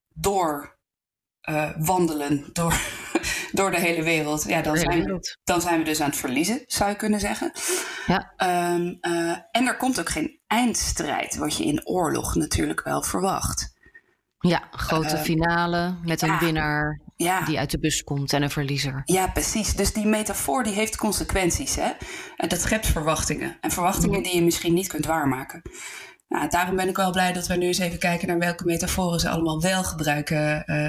door 0.08 0.78
uh, 1.50 1.70
wandelen 1.78 2.50
door, 2.52 2.80
door 3.52 3.70
de 3.70 3.80
hele 3.80 4.02
wereld. 4.02 4.42
Ja, 4.42 4.62
dan 4.62 4.76
zijn, 4.76 5.04
we, 5.04 5.36
dan 5.44 5.60
zijn 5.60 5.78
we 5.78 5.84
dus 5.84 6.00
aan 6.00 6.08
het 6.08 6.18
verliezen, 6.18 6.62
zou 6.66 6.90
je 6.90 6.96
kunnen 6.96 7.20
zeggen. 7.20 7.52
Ja. 8.06 8.32
Um, 8.74 8.98
en 9.50 9.66
er 9.66 9.76
komt 9.76 10.00
ook 10.00 10.08
geen 10.08 10.40
eindstrijd, 10.46 11.36
wat 11.36 11.56
je 11.56 11.64
in 11.64 11.86
oorlog 11.86 12.34
natuurlijk 12.34 12.82
wel 12.82 13.02
verwacht. 13.02 13.72
Ja, 14.38 14.68
grote 14.70 15.16
finale 15.16 15.94
met 16.02 16.22
een 16.22 16.28
ja, 16.28 16.38
winnaar 16.38 17.00
ja. 17.16 17.44
die 17.44 17.58
uit 17.58 17.70
de 17.70 17.78
bus 17.78 18.04
komt 18.04 18.32
en 18.32 18.42
een 18.42 18.50
verliezer. 18.50 19.02
Ja, 19.04 19.26
precies. 19.26 19.74
Dus 19.74 19.92
die 19.92 20.06
metafoor 20.06 20.62
die 20.62 20.72
heeft 20.72 20.96
consequenties. 20.96 21.74
Hè? 21.74 21.90
En 22.36 22.48
dat 22.48 22.60
schept 22.60 22.86
verwachtingen. 22.86 23.56
En 23.60 23.70
verwachtingen 23.70 24.22
die 24.22 24.34
je 24.34 24.42
misschien 24.42 24.74
niet 24.74 24.88
kunt 24.88 25.06
waarmaken. 25.06 25.62
Nou, 26.28 26.48
daarom 26.48 26.76
ben 26.76 26.88
ik 26.88 26.96
wel 26.96 27.10
blij 27.10 27.32
dat 27.32 27.46
we 27.46 27.56
nu 27.56 27.66
eens 27.66 27.78
even 27.78 27.98
kijken 27.98 28.28
naar 28.28 28.38
welke 28.38 28.64
metaforen 28.64 29.20
ze 29.20 29.28
allemaal 29.28 29.60
wel 29.60 29.84
gebruiken. 29.84 30.62
Uh, 30.66 30.88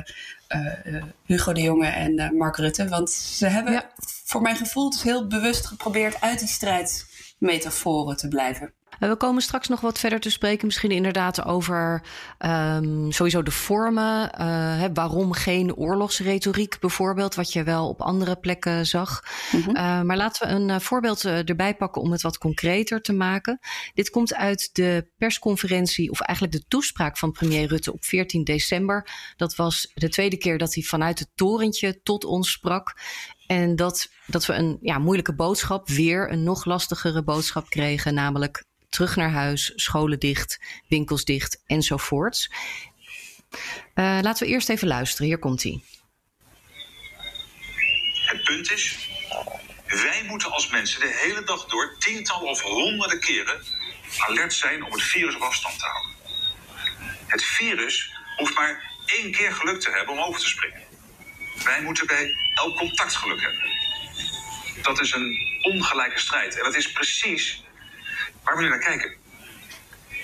uh, 0.94 1.04
Hugo 1.26 1.54
de 1.54 1.62
Jonge 1.62 1.88
en 1.88 2.36
Mark 2.38 2.58
Rutte. 2.58 2.88
Want 2.88 3.12
ze 3.12 3.48
hebben 3.48 3.74
ja. 3.74 3.90
voor 4.26 4.42
mijn 4.42 4.56
gevoel 4.56 4.90
dus 4.90 5.04
heel 5.04 5.28
bewust 5.28 5.66
geprobeerd 5.66 6.22
uit 6.22 6.40
die 6.40 6.48
strijd 6.48 7.06
metaforen 7.40 8.18
te 8.18 8.28
blijven. 8.28 8.74
We 9.00 9.16
komen 9.16 9.42
straks 9.42 9.68
nog 9.68 9.82
wat 9.82 10.00
verder 10.00 10.20
te 10.20 10.30
spreken. 10.30 10.66
Misschien 10.66 10.92
inderdaad 10.92 11.46
over 11.46 12.04
um, 12.40 13.12
sowieso 13.12 13.44
de 13.44 13.52
vormen. 13.52 14.32
Uh, 14.40 14.80
hè, 14.80 14.94
waarom 14.94 15.34
geen 15.34 15.76
oorlogsretoriek 15.76 16.80
bijvoorbeeld, 16.80 17.36
wat 17.36 17.54
je 17.54 17.64
wel 17.64 17.90
op 17.90 18.02
andere 18.02 18.36
plekken 18.36 18.86
zag. 18.86 19.24
Mm 19.52 19.62
-hmm. 19.62 19.76
uh, 19.76 20.02
maar 20.02 20.18
laten 20.18 20.48
we 20.48 20.54
een 20.54 20.70
uh, 20.70 20.80
voorbeeld 20.80 21.26
erbij 21.26 21.76
pakken 21.76 22.02
om 22.02 22.12
het 22.12 22.22
wat 22.22 22.38
concreter 22.38 23.02
te 23.02 23.14
maken. 23.14 23.60
Dit 23.94 24.10
komt 24.10 24.36
uit 24.36 24.70
de 24.74 25.08
persconferentie, 25.18 26.12
of 26.12 26.22
eigenlijk 26.22 26.58
de 26.58 26.66
toespraak 26.68 27.18
van 27.18 27.32
premier 27.32 27.68
Rutte 27.68 27.94
op 27.94 28.06
14 28.06 28.44
december. 28.44 29.10
Dat 29.36 29.56
was 29.56 29.92
de 29.94 30.10
tweede 30.10 30.38
keer 30.38 30.58
dat 30.58 30.74
hij 30.74 30.84
vanuit 30.84 31.20
het 31.20 31.30
torentje 31.36 32.02
tot 32.02 32.26
ons 32.26 32.52
sprak. 32.52 32.98
En 33.48 33.76
dat, 33.76 34.10
dat 34.28 34.46
we 34.46 34.54
een 34.54 34.78
ja, 34.82 34.98
moeilijke 34.98 35.36
boodschap, 35.36 35.90
weer 35.90 36.32
een 36.32 36.44
nog 36.44 36.66
lastigere 36.66 37.24
boodschap 37.24 37.70
kregen, 37.70 38.14
namelijk 38.14 38.66
terug 38.96 39.16
naar 39.16 39.32
huis, 39.32 39.72
scholen 39.76 40.20
dicht, 40.20 40.60
winkels 40.88 41.24
dicht 41.24 41.62
enzovoorts. 41.66 42.52
Uh, 43.96 44.20
laten 44.22 44.46
we 44.46 44.54
eerst 44.54 44.70
even 44.70 44.88
luisteren. 44.88 45.28
Hier 45.28 45.40
komt 45.40 45.64
hij. 45.64 45.82
Het 48.26 48.44
punt 48.44 48.72
is, 48.72 49.10
wij 49.88 50.24
moeten 50.28 50.52
als 50.52 50.70
mensen 50.70 51.00
de 51.00 51.20
hele 51.24 51.44
dag 51.44 51.66
door 51.66 51.96
tientallen 52.00 52.50
of 52.50 52.62
honderden 52.62 53.20
keren 53.20 53.64
alert 54.18 54.54
zijn 54.54 54.84
om 54.84 54.92
het 54.92 55.04
virus 55.04 55.36
op 55.36 55.42
afstand 55.42 55.80
te 55.80 55.86
houden. 55.86 56.16
Het 57.28 57.44
virus 57.44 58.12
hoeft 58.38 58.56
maar 58.56 58.92
één 59.06 59.32
keer 59.32 59.54
geluk 59.54 59.82
te 59.82 59.92
hebben 59.92 60.14
om 60.14 60.20
over 60.20 60.40
te 60.40 60.48
springen. 60.48 60.84
Wij 61.64 61.82
moeten 61.82 62.08
bij 62.08 62.36
elk 62.54 62.78
contact 62.78 63.16
geluk 63.16 63.42
hebben. 63.42 63.62
Dat 64.82 65.00
is 65.00 65.12
een 65.12 65.60
ongelijke 65.62 66.20
strijd. 66.20 66.58
En 66.58 66.64
dat 66.64 66.76
is 66.76 66.92
precies 66.92 67.64
waar 68.46 68.56
we 68.56 68.62
nu 68.62 68.70
naar 68.70 68.80
kijken. 68.80 69.14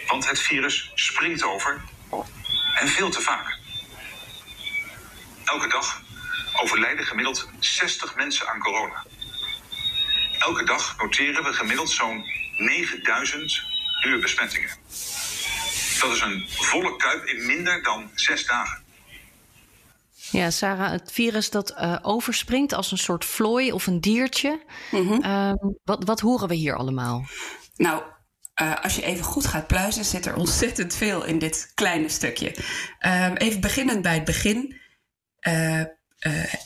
Want 0.07 0.29
het 0.29 0.39
virus 0.39 0.91
springt 0.95 1.43
over 1.43 1.81
en 2.79 2.87
veel 2.87 3.09
te 3.09 3.21
vaak. 3.21 3.57
Elke 5.45 5.67
dag 5.67 6.01
overlijden 6.61 7.05
gemiddeld 7.05 7.49
60 7.59 8.15
mensen 8.15 8.47
aan 8.47 8.59
corona. 8.59 9.05
Elke 10.39 10.63
dag 10.63 10.97
noteren 10.97 11.43
we 11.43 11.53
gemiddeld 11.53 11.89
zo'n 11.89 12.25
9000 12.57 13.63
nieuwe 14.03 14.19
besmettingen. 14.21 14.69
Dat 15.99 16.11
is 16.11 16.21
een 16.21 16.45
volle 16.49 16.95
kuip 16.95 17.25
in 17.25 17.45
minder 17.45 17.83
dan 17.83 18.09
zes 18.15 18.45
dagen. 18.45 18.83
Ja, 20.31 20.49
Sarah, 20.49 20.91
het 20.91 21.11
virus 21.11 21.49
dat 21.49 21.71
uh, 21.71 21.97
overspringt 22.01 22.73
als 22.73 22.91
een 22.91 22.97
soort 22.97 23.25
vlooi 23.25 23.71
of 23.71 23.87
een 23.87 24.01
diertje. 24.01 24.61
Mm 24.91 25.07
-hmm. 25.07 25.23
uh, 25.23 25.53
wat, 25.83 26.03
wat 26.03 26.19
horen 26.19 26.47
we 26.47 26.55
hier 26.55 26.75
allemaal? 26.75 27.25
Nou, 27.81 28.03
uh, 28.61 28.81
als 28.81 28.95
je 28.95 29.01
even 29.01 29.23
goed 29.23 29.45
gaat 29.45 29.67
pluizen, 29.67 30.05
zit 30.05 30.25
er 30.25 30.35
ontzettend 30.35 30.95
veel 30.95 31.25
in 31.25 31.39
dit 31.39 31.71
kleine 31.75 32.09
stukje. 32.09 32.55
Ehm, 32.99 33.35
even 33.35 33.61
beginnend 33.61 34.01
bij 34.01 34.13
het 34.13 34.25
begin. 34.25 34.79
Uh, 35.47 35.83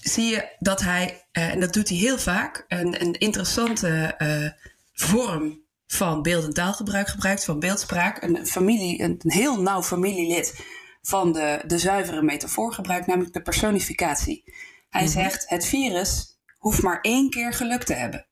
zie 0.01 0.25
je 0.25 0.55
dat 0.59 0.81
hij, 0.81 1.27
en 1.31 1.59
dat 1.59 1.73
doet 1.73 1.89
hij 1.89 1.97
heel 1.97 2.17
vaak, 2.17 2.65
een, 2.67 3.01
een 3.01 3.13
interessante 3.13 4.15
vorm 4.93 5.63
van 5.87 6.21
beeldend 6.21 6.55
taalgebruik 6.55 7.07
gebruikt, 7.07 7.45
van 7.45 7.59
beeldspraak. 7.59 8.23
Een, 8.23 8.47
familie, 8.47 9.01
een, 9.01 9.19
een 9.19 9.31
heel 9.31 9.61
nauw 9.61 9.83
familielid 9.83 10.65
van 11.01 11.33
de, 11.33 11.63
de 11.67 11.77
zuivere 11.77 12.21
metafoor 12.21 12.73
gebruikt, 12.73 13.07
namelijk 13.07 13.33
de 13.33 13.41
personificatie. 13.41 14.43
Hij 14.89 15.01
mm 15.01 15.07
-hmm. 15.07 15.21
zegt: 15.21 15.49
het 15.49 15.65
virus 15.65 16.39
hoeft 16.57 16.81
maar 16.81 17.01
één 17.01 17.29
keer 17.29 17.53
geluk 17.53 17.83
te 17.83 17.93
hebben 17.93 18.27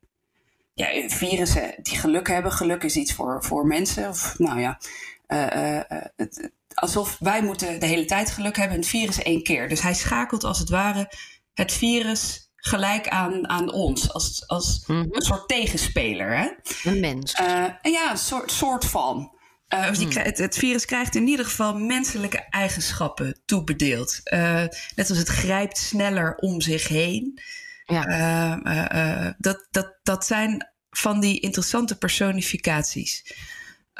ja, 0.74 1.10
virussen 1.10 1.74
die 1.82 1.98
geluk 1.98 2.27
hebben. 2.27 2.51
Geluk 2.51 2.84
is 2.84 2.96
iets 2.96 3.13
voor, 3.13 3.44
voor 3.44 3.65
mensen. 3.65 4.10
Of 4.10 4.39
nou 4.39 4.60
ja, 4.60 4.80
uh, 5.27 5.75
uh, 5.77 6.01
het, 6.15 6.51
alsof 6.74 7.18
wij 7.20 7.44
moeten 7.44 7.80
de 7.80 7.86
hele 7.86 8.06
tijd 8.06 8.32
geluk 8.32 8.58
hebben. 8.58 8.77
Een 8.77 8.84
virus 8.84 9.22
één 9.22 9.44
keer. 9.44 9.70
Dus 9.70 9.82
hij 9.82 9.94
schakelt 9.94 10.44
als 10.44 10.60
het 10.60 10.70
ware 10.70 11.12
het 11.53 11.72
virus 11.72 12.51
gelijk 12.56 13.08
aan, 13.08 13.50
aan 13.50 13.72
ons. 13.72 14.13
Als, 14.13 14.48
als 14.48 14.84
mm 14.88 14.96
-hmm. 14.96 15.08
een 15.12 15.22
soort 15.22 15.48
tegenspeler. 15.48 16.38
Hè? 16.38 16.50
Een 16.84 17.00
mens. 17.00 17.39
Uh, 17.39 17.65
ja, 17.82 18.12
een 18.12 18.18
soort, 18.18 18.51
soort 18.51 18.86
van. 18.86 19.32
Uh, 19.74 19.88
dus 19.88 19.98
die, 19.98 20.20
het, 20.20 20.38
het, 20.38 20.58
virus 20.58 20.86
krijgt 20.86 21.15
in 21.15 21.27
ieder 21.27 21.46
geval 21.46 21.77
menselijke 21.77 22.48
eigenschappen 22.50 23.39
toebedeeld. 23.46 24.22
Uh, 24.24 24.65
net 24.96 25.10
als 25.10 25.18
het 25.18 25.27
grijpt 25.27 25.77
sneller 25.77 26.36
om 26.36 26.62
zich 26.62 26.88
heen. 26.88 27.39
Ja. 27.86 28.08
Uh, 28.08 29.25
uh, 29.25 29.32
dat, 29.38 29.68
dat, 29.72 29.98
dat 30.04 30.25
zijn 30.25 30.74
van 30.90 31.20
die 31.20 31.40
interessante 31.40 31.98
personificaties. 31.98 33.36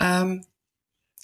Um, 0.02 0.52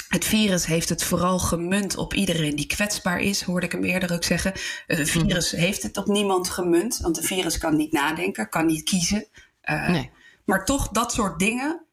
het 0.09 0.25
virus 0.25 0.65
heeft 0.65 0.89
het 0.89 1.03
vooral 1.03 1.39
gemunt 1.39 1.97
op 1.97 2.13
iedereen 2.13 2.55
die 2.55 2.65
kwetsbaar 2.65 3.19
is, 3.19 3.41
hoorde 3.41 3.65
ik 3.65 3.71
hem 3.71 3.83
eerder 3.83 4.13
ook 4.13 4.23
zeggen. 4.23 4.53
Het 4.87 5.09
virus 5.09 5.53
mm. 5.53 5.59
heeft 5.59 5.83
het 5.83 5.97
op 5.97 6.05
niemand 6.05 6.49
gemunt, 6.49 6.97
want 6.97 7.17
een 7.17 7.23
virus 7.23 7.57
kan 7.57 7.75
niet 7.75 7.91
nadenken, 7.91 8.49
kan 8.49 8.65
niet 8.65 8.83
kiezen. 8.83 9.27
Uh, 9.63 9.89
nee. 9.89 10.11
Maar 10.45 10.65
toch, 10.65 10.89
dat 10.89 11.13
soort 11.13 11.39
dingen 11.39 11.85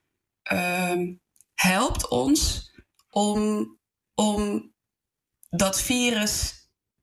um, 0.52 1.20
helpt 1.54 2.08
ons 2.08 2.70
om, 3.10 3.70
om 4.14 4.72
dat 5.50 5.80
virus 5.80 6.55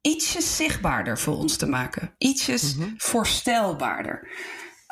ietsjes 0.03 0.55
zichtbaarder 0.55 1.19
voor 1.19 1.37
ons 1.37 1.57
te 1.57 1.67
maken. 1.67 2.15
Ietsjes 2.17 2.75
mm-hmm. 2.75 2.93
voorstelbaarder. 2.97 4.29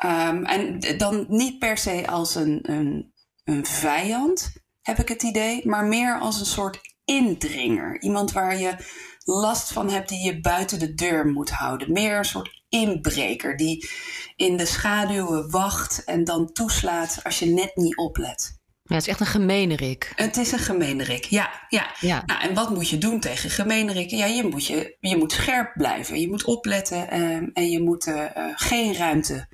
Um, 0.04 0.44
en 0.44 0.80
dan 0.98 1.24
niet 1.28 1.58
per 1.58 1.78
se 1.78 2.06
als 2.06 2.34
een, 2.34 2.58
een, 2.62 3.12
een 3.44 3.66
vijand, 3.66 4.52
heb 4.80 4.98
ik 4.98 5.08
het 5.08 5.22
idee, 5.22 5.66
maar 5.66 5.84
meer 5.84 6.18
als 6.18 6.40
een 6.40 6.46
soort 6.46 6.80
indringer. 7.04 8.00
Iemand 8.00 8.32
waar 8.32 8.58
je 8.58 8.76
last 9.24 9.72
van 9.72 9.90
hebt 9.90 10.08
die 10.08 10.24
je 10.24 10.40
buiten 10.40 10.78
de 10.78 10.94
deur 10.94 11.26
moet 11.26 11.50
houden. 11.50 11.92
Meer 11.92 12.18
een 12.18 12.24
soort 12.24 12.62
inbreker 12.68 13.56
die 13.56 13.90
in 14.36 14.56
de 14.56 14.66
schaduwen 14.66 15.50
wacht 15.50 16.04
en 16.04 16.24
dan 16.24 16.52
toeslaat 16.52 17.20
als 17.22 17.38
je 17.38 17.46
net 17.46 17.76
niet 17.76 17.96
oplet. 17.96 18.60
Ja, 18.82 18.94
het 18.94 19.02
is 19.02 19.08
echt 19.08 19.20
een 19.20 19.26
gemeenerik. 19.26 20.12
Het 20.14 20.36
is 20.36 20.52
een 20.52 20.58
gemeenerik, 20.58 21.24
ja. 21.24 21.66
ja. 21.68 21.94
ja. 22.00 22.22
Nou, 22.26 22.42
en 22.42 22.54
wat 22.54 22.70
moet 22.70 22.88
je 22.88 22.98
doen 22.98 23.20
tegen 23.20 23.50
gemeenerikken? 23.50 24.16
Ja, 24.16 24.26
je 24.26 24.44
moet, 24.44 24.66
je, 24.66 24.96
je 25.00 25.16
moet 25.16 25.32
scherp 25.32 25.72
blijven. 25.74 26.20
Je 26.20 26.28
moet 26.28 26.44
opletten 26.44 27.20
um, 27.20 27.50
en 27.52 27.70
je 27.70 27.82
moet 27.82 28.06
uh, 28.06 28.24
geen 28.54 28.94
ruimte 28.94 29.48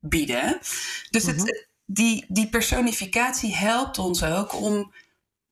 bieden. 0.00 0.58
Dus 1.10 1.26
het, 1.26 1.36
mm-hmm. 1.36 1.64
die, 1.84 2.24
die 2.28 2.48
personificatie 2.48 3.54
helpt 3.54 3.98
ons 3.98 4.22
ook 4.22 4.60
om 4.60 4.92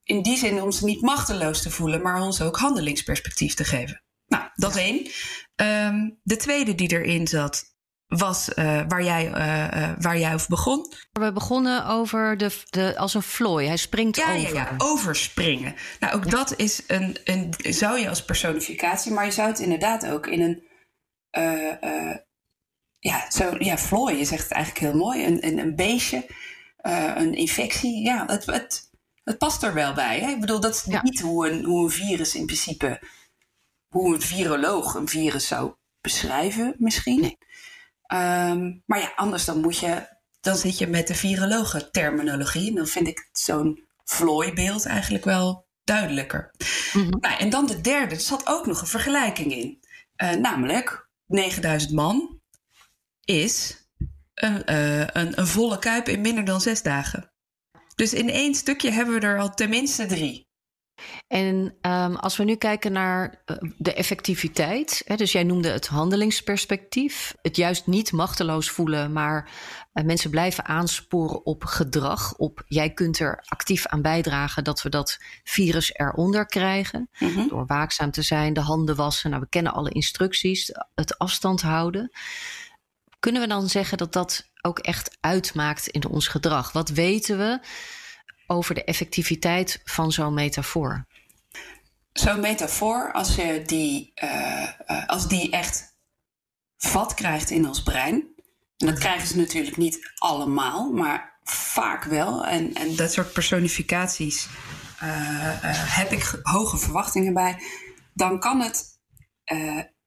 in 0.03 0.21
die 0.21 0.37
zin 0.37 0.61
ons 0.61 0.81
niet 0.81 1.01
machteloos 1.01 1.61
te 1.61 1.69
voelen, 1.69 2.01
maar 2.01 2.21
ons 2.21 2.41
ook 2.41 2.57
handelingsperspectief 2.57 3.53
te 3.53 3.63
geven. 3.63 4.01
Nou, 4.27 4.43
dat 4.55 4.75
één. 4.75 5.07
Um, 5.55 6.19
de 6.23 6.35
tweede 6.35 6.75
die 6.75 6.91
erin 6.91 7.27
zat, 7.27 7.76
was 8.07 8.49
uh, 8.49 8.81
waar, 8.87 9.03
jij, 9.03 9.27
uh, 9.27 9.81
uh, 9.81 9.91
waar 9.99 10.17
jij 10.17 10.33
over 10.33 10.47
begon. 10.49 10.93
We 11.11 11.31
begonnen 11.31 11.85
over 11.85 12.37
de, 12.37 12.61
de, 12.69 12.97
als 12.97 13.13
een 13.13 13.21
vlooi. 13.21 13.67
Hij 13.67 13.77
springt 13.77 14.15
ja, 14.15 14.35
over. 14.35 14.53
Ja, 14.53 14.53
ja, 14.53 14.73
overspringen. 14.77 15.75
Nou, 15.99 16.13
ook 16.15 16.23
ja. 16.23 16.29
dat 16.29 16.53
is 16.57 16.83
een, 16.87 17.17
een, 17.23 17.53
zou 17.59 17.99
je 17.99 18.09
als 18.09 18.25
personificatie, 18.25 19.11
maar 19.11 19.25
je 19.25 19.31
zou 19.31 19.47
het 19.47 19.59
inderdaad 19.59 20.07
ook 20.07 20.27
in 20.27 20.41
een, 20.41 20.65
ja, 22.99 23.31
zo, 23.31 23.55
ja, 23.57 23.77
vlooi, 23.77 24.17
je 24.17 24.25
zegt 24.25 24.43
het 24.43 24.51
eigenlijk 24.51 24.85
heel 24.85 25.01
mooi. 25.01 25.25
Een, 25.25 25.45
een, 25.45 25.57
een 25.57 25.75
beestje, 25.75 26.25
een 27.15 27.33
infectie. 27.33 28.03
Ja, 28.03 28.25
het, 28.27 28.45
het, 28.45 28.89
het 29.23 29.37
past 29.37 29.63
er 29.63 29.73
wel 29.73 29.93
bij. 29.93 30.19
Hè? 30.19 30.29
Ik 30.29 30.39
bedoel, 30.39 30.59
dat 30.59 30.73
is 30.73 30.83
ja. 30.85 31.01
niet 31.03 31.19
hoe 31.19 31.49
een, 31.49 31.63
hoe 31.63 31.83
een 31.83 31.91
virus 31.91 32.35
in 32.35 32.45
principe, 32.45 33.01
hoe 33.87 34.13
een 34.13 34.21
viroloog 34.21 34.93
een 34.93 35.07
virus 35.07 35.47
zou 35.47 35.73
beschrijven 36.01 36.75
misschien. 36.77 37.21
Nee. 37.21 37.37
Um, 38.13 38.83
maar 38.85 38.99
ja, 38.99 39.11
anders 39.15 39.45
dan 39.45 39.61
moet 39.61 39.77
je, 39.77 40.07
dan 40.41 40.55
zit 40.55 40.77
je 40.77 40.87
met 40.87 41.07
de 41.07 41.15
virologen 41.15 41.91
terminologie. 41.91 42.69
En 42.69 42.75
dan 42.75 42.87
vind 42.87 43.07
ik 43.07 43.29
zo'n 43.31 43.85
vlooibeeld 44.03 44.85
eigenlijk 44.85 45.25
wel 45.25 45.67
duidelijker. 45.83 46.51
Mm-hmm. 46.93 47.19
Nou, 47.19 47.37
en 47.37 47.49
dan 47.49 47.65
de 47.65 47.81
derde, 47.81 48.15
er 48.15 48.21
zat 48.21 48.47
ook 48.47 48.65
nog 48.65 48.81
een 48.81 48.87
vergelijking 48.87 49.53
in. 49.53 49.79
Uh, 50.23 50.31
namelijk, 50.31 51.09
9000 51.25 51.91
man 51.93 52.41
is 53.23 53.85
een, 54.33 54.71
uh, 54.71 54.99
een, 54.99 55.39
een 55.39 55.47
volle 55.47 55.79
kuip 55.79 56.07
in 56.07 56.21
minder 56.21 56.45
dan 56.45 56.61
zes 56.61 56.81
dagen. 56.81 57.31
Dus 57.95 58.13
in 58.13 58.29
één 58.29 58.55
stukje 58.55 58.91
hebben 58.91 59.19
we 59.19 59.27
er 59.27 59.39
al 59.39 59.53
tenminste 59.53 60.05
drie. 60.05 60.46
En 61.27 61.75
um, 61.81 62.15
als 62.15 62.37
we 62.37 62.43
nu 62.43 62.55
kijken 62.55 62.91
naar 62.91 63.41
uh, 63.45 63.57
de 63.77 63.93
effectiviteit, 63.93 65.01
hè, 65.05 65.15
dus 65.15 65.31
jij 65.31 65.43
noemde 65.43 65.69
het 65.69 65.87
handelingsperspectief, 65.87 67.35
het 67.41 67.55
juist 67.55 67.87
niet 67.87 68.11
machteloos 68.11 68.69
voelen, 68.69 69.13
maar 69.13 69.49
uh, 69.93 70.03
mensen 70.03 70.29
blijven 70.29 70.65
aansporen 70.65 71.45
op 71.45 71.63
gedrag, 71.63 72.35
op 72.35 72.63
jij 72.67 72.93
kunt 72.93 73.19
er 73.19 73.43
actief 73.45 73.85
aan 73.85 74.01
bijdragen 74.01 74.63
dat 74.63 74.81
we 74.81 74.89
dat 74.89 75.17
virus 75.43 75.93
eronder 75.93 76.45
krijgen, 76.45 77.09
mm-hmm. 77.19 77.47
door 77.47 77.65
waakzaam 77.65 78.11
te 78.11 78.21
zijn, 78.21 78.53
de 78.53 78.59
handen 78.59 78.95
wassen, 78.95 79.29
nou 79.29 79.41
we 79.41 79.49
kennen 79.49 79.73
alle 79.73 79.91
instructies, 79.91 80.71
het 80.95 81.17
afstand 81.17 81.61
houden. 81.61 82.11
Kunnen 83.19 83.41
we 83.41 83.47
dan 83.47 83.69
zeggen 83.69 83.97
dat 83.97 84.13
dat 84.13 84.49
ook 84.61 84.79
echt 84.79 85.17
uitmaakt 85.19 85.87
in 85.87 86.07
ons 86.07 86.27
gedrag? 86.27 86.71
Wat 86.71 86.89
weten 86.89 87.37
we? 87.37 87.59
Over 88.47 88.75
de 88.75 88.83
effectiviteit 88.83 89.81
van 89.83 90.11
zo'n 90.11 90.33
metafoor? 90.33 91.05
Zo'n 92.11 92.39
metafoor, 92.39 93.11
als, 93.11 93.35
je 93.35 93.61
die, 93.65 94.11
uh, 94.23 94.69
uh, 94.87 95.07
als 95.07 95.27
die 95.27 95.51
echt 95.51 95.97
vat 96.77 97.13
krijgt 97.13 97.49
in 97.49 97.67
ons 97.67 97.83
brein. 97.83 98.35
En 98.77 98.87
dat 98.87 98.99
krijgen 98.99 99.27
ze 99.27 99.37
natuurlijk 99.37 99.77
niet 99.77 100.11
allemaal, 100.17 100.91
maar 100.91 101.39
vaak 101.43 102.03
wel. 102.03 102.45
En, 102.45 102.73
en 102.73 102.95
dat 102.95 103.13
soort 103.13 103.33
personificaties 103.33 104.47
uh, 105.03 105.09
heb 105.95 106.11
ik 106.11 106.39
hoge 106.41 106.77
verwachtingen 106.77 107.33
bij. 107.33 107.59
Dan 108.13 108.39
kan 108.39 108.61
het 108.61 108.99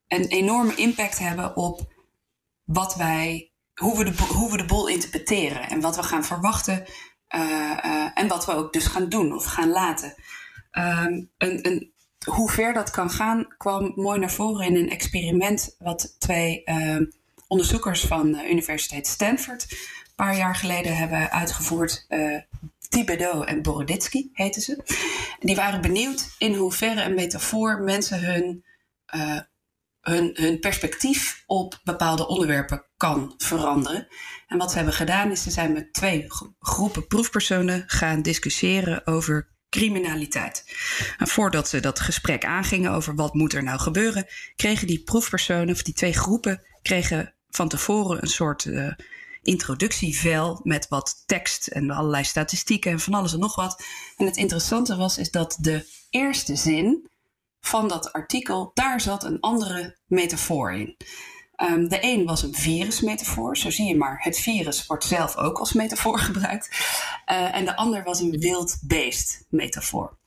een 0.09 0.27
enorme 0.27 0.75
impact 0.75 1.19
hebben 1.19 1.57
op 1.57 1.93
wat 2.65 2.95
wij, 2.95 3.53
hoe 3.75 3.99
we 3.99 4.05
de, 4.05 4.23
hoe 4.23 4.51
we 4.51 4.57
de 4.57 4.65
boel 4.65 4.89
interpreteren 4.89 5.69
en 5.69 5.81
wat 5.81 5.97
we 5.97 6.03
gaan 6.03 6.25
verwachten 6.25 6.87
en 8.15 8.29
wat 8.29 8.47
we 8.47 8.55
ook 8.55 8.73
dus 8.73 8.87
gaan 8.87 9.09
doen 9.09 9.35
of 9.35 9.45
gaan 9.45 9.71
laten. 9.71 10.15
Um, 10.73 11.31
een, 11.39 11.67
een, 11.67 11.93
hoe 12.25 12.51
ver 12.51 12.73
dat 12.73 12.91
kan 12.91 13.11
gaan 13.11 13.55
kwam 13.57 13.93
mooi 13.97 14.19
naar 14.19 14.31
voren 14.31 14.67
in 14.67 14.77
een 14.77 14.91
experiment 14.91 15.77
wat 15.79 16.17
twee 16.19 16.63
uh, 16.65 16.97
onderzoekers 17.49 18.05
van 18.05 18.33
de 18.33 18.51
Universiteit 18.51 19.07
Stanford 19.07 19.67
een 19.71 20.27
paar 20.27 20.37
jaar 20.37 20.55
geleden 20.55 20.97
hebben 20.97 21.31
uitgevoerd. 21.31 22.07
Thibodeau 22.89 23.47
en 23.47 23.63
Boroditsky 23.63 24.29
heten 24.33 24.63
ze. 24.63 24.85
Die 25.41 25.57
waren 25.57 25.81
benieuwd 25.81 26.35
in 26.39 26.55
hoeverre 26.55 27.03
een 27.03 27.15
metafoor 27.15 27.81
mensen 27.81 28.21
hun 28.21 28.65
hun, 30.01 30.31
hun 30.35 30.59
perspectief 30.59 31.43
op 31.47 31.81
bepaalde 31.85 32.27
onderwerpen 32.27 32.87
kan 32.97 33.35
veranderen. 33.37 34.09
En 34.47 34.59
wat 34.59 34.71
ze 34.71 34.77
hebben 34.77 34.95
gedaan 34.95 35.31
is, 35.31 35.43
ze 35.43 35.51
zijn 35.51 35.73
met 35.73 35.93
twee 35.93 36.25
groepen 36.59 37.07
proefpersonen 37.07 37.85
gaan 37.87 38.23
discussiëren 38.23 39.07
over 39.07 39.49
criminaliteit. 39.69 40.65
En 41.19 41.29
voordat 41.29 41.69
ze 41.69 41.81
dat 41.81 42.01
gesprek 42.01 42.45
aangingen 42.45 42.93
over 42.93 43.15
wat 43.15 43.35
moet 43.35 43.53
er 43.53 43.63
nou 43.63 43.79
gebeuren, 43.79 44.27
kregen 44.57 44.87
die 44.87 45.03
proefpersonen, 45.03 45.75
of 45.75 45.83
die 45.83 45.95
twee 45.95 46.13
groepen, 46.13 46.63
kregen 46.83 47.35
van 47.49 47.69
tevoren 47.69 48.23
een 48.23 48.29
soort 48.29 48.65
uh, 48.65 48.93
introductievel 49.43 50.61
met 50.63 50.89
wat 50.89 51.23
tekst 51.27 51.67
en 51.67 51.91
allerlei 51.91 52.25
statistieken 52.25 52.91
en 52.91 53.01
van 53.01 53.15
alles 53.15 53.33
en 53.33 53.39
nog 53.39 53.55
wat. 53.55 53.83
En 54.17 54.27
het 54.27 54.37
interessante 54.37 54.97
was, 54.97 55.19
is 55.19 55.31
dat 55.31 55.57
de 55.61 55.87
eerste 56.11 56.57
zin 56.57 57.10
van 57.61 57.89
dat 57.89 58.13
artikel, 58.13 58.71
daar 58.75 59.01
zat 59.01 59.25
een 59.25 59.41
andere 59.41 59.97
metafoor 60.07 60.73
in. 60.73 60.97
Um, 61.63 61.89
de 61.89 61.99
een 62.01 62.25
was 62.25 62.43
een 62.43 62.55
virusmetafoor, 62.55 63.57
zo 63.57 63.71
zie 63.71 63.87
je 63.87 63.97
maar. 63.97 64.19
Het 64.23 64.39
virus 64.39 64.87
wordt 64.87 65.05
zelf 65.05 65.37
ook 65.37 65.59
als 65.59 65.73
metafoor 65.73 66.19
gebruikt. 66.29 66.69
Uh, 67.31 67.55
en 67.55 67.65
de 67.65 67.77
ander 67.77 68.05
was 68.05 68.21
een 68.21 68.39
wild 68.39 68.79
beest 68.83 69.45
metafoor. 69.49 70.19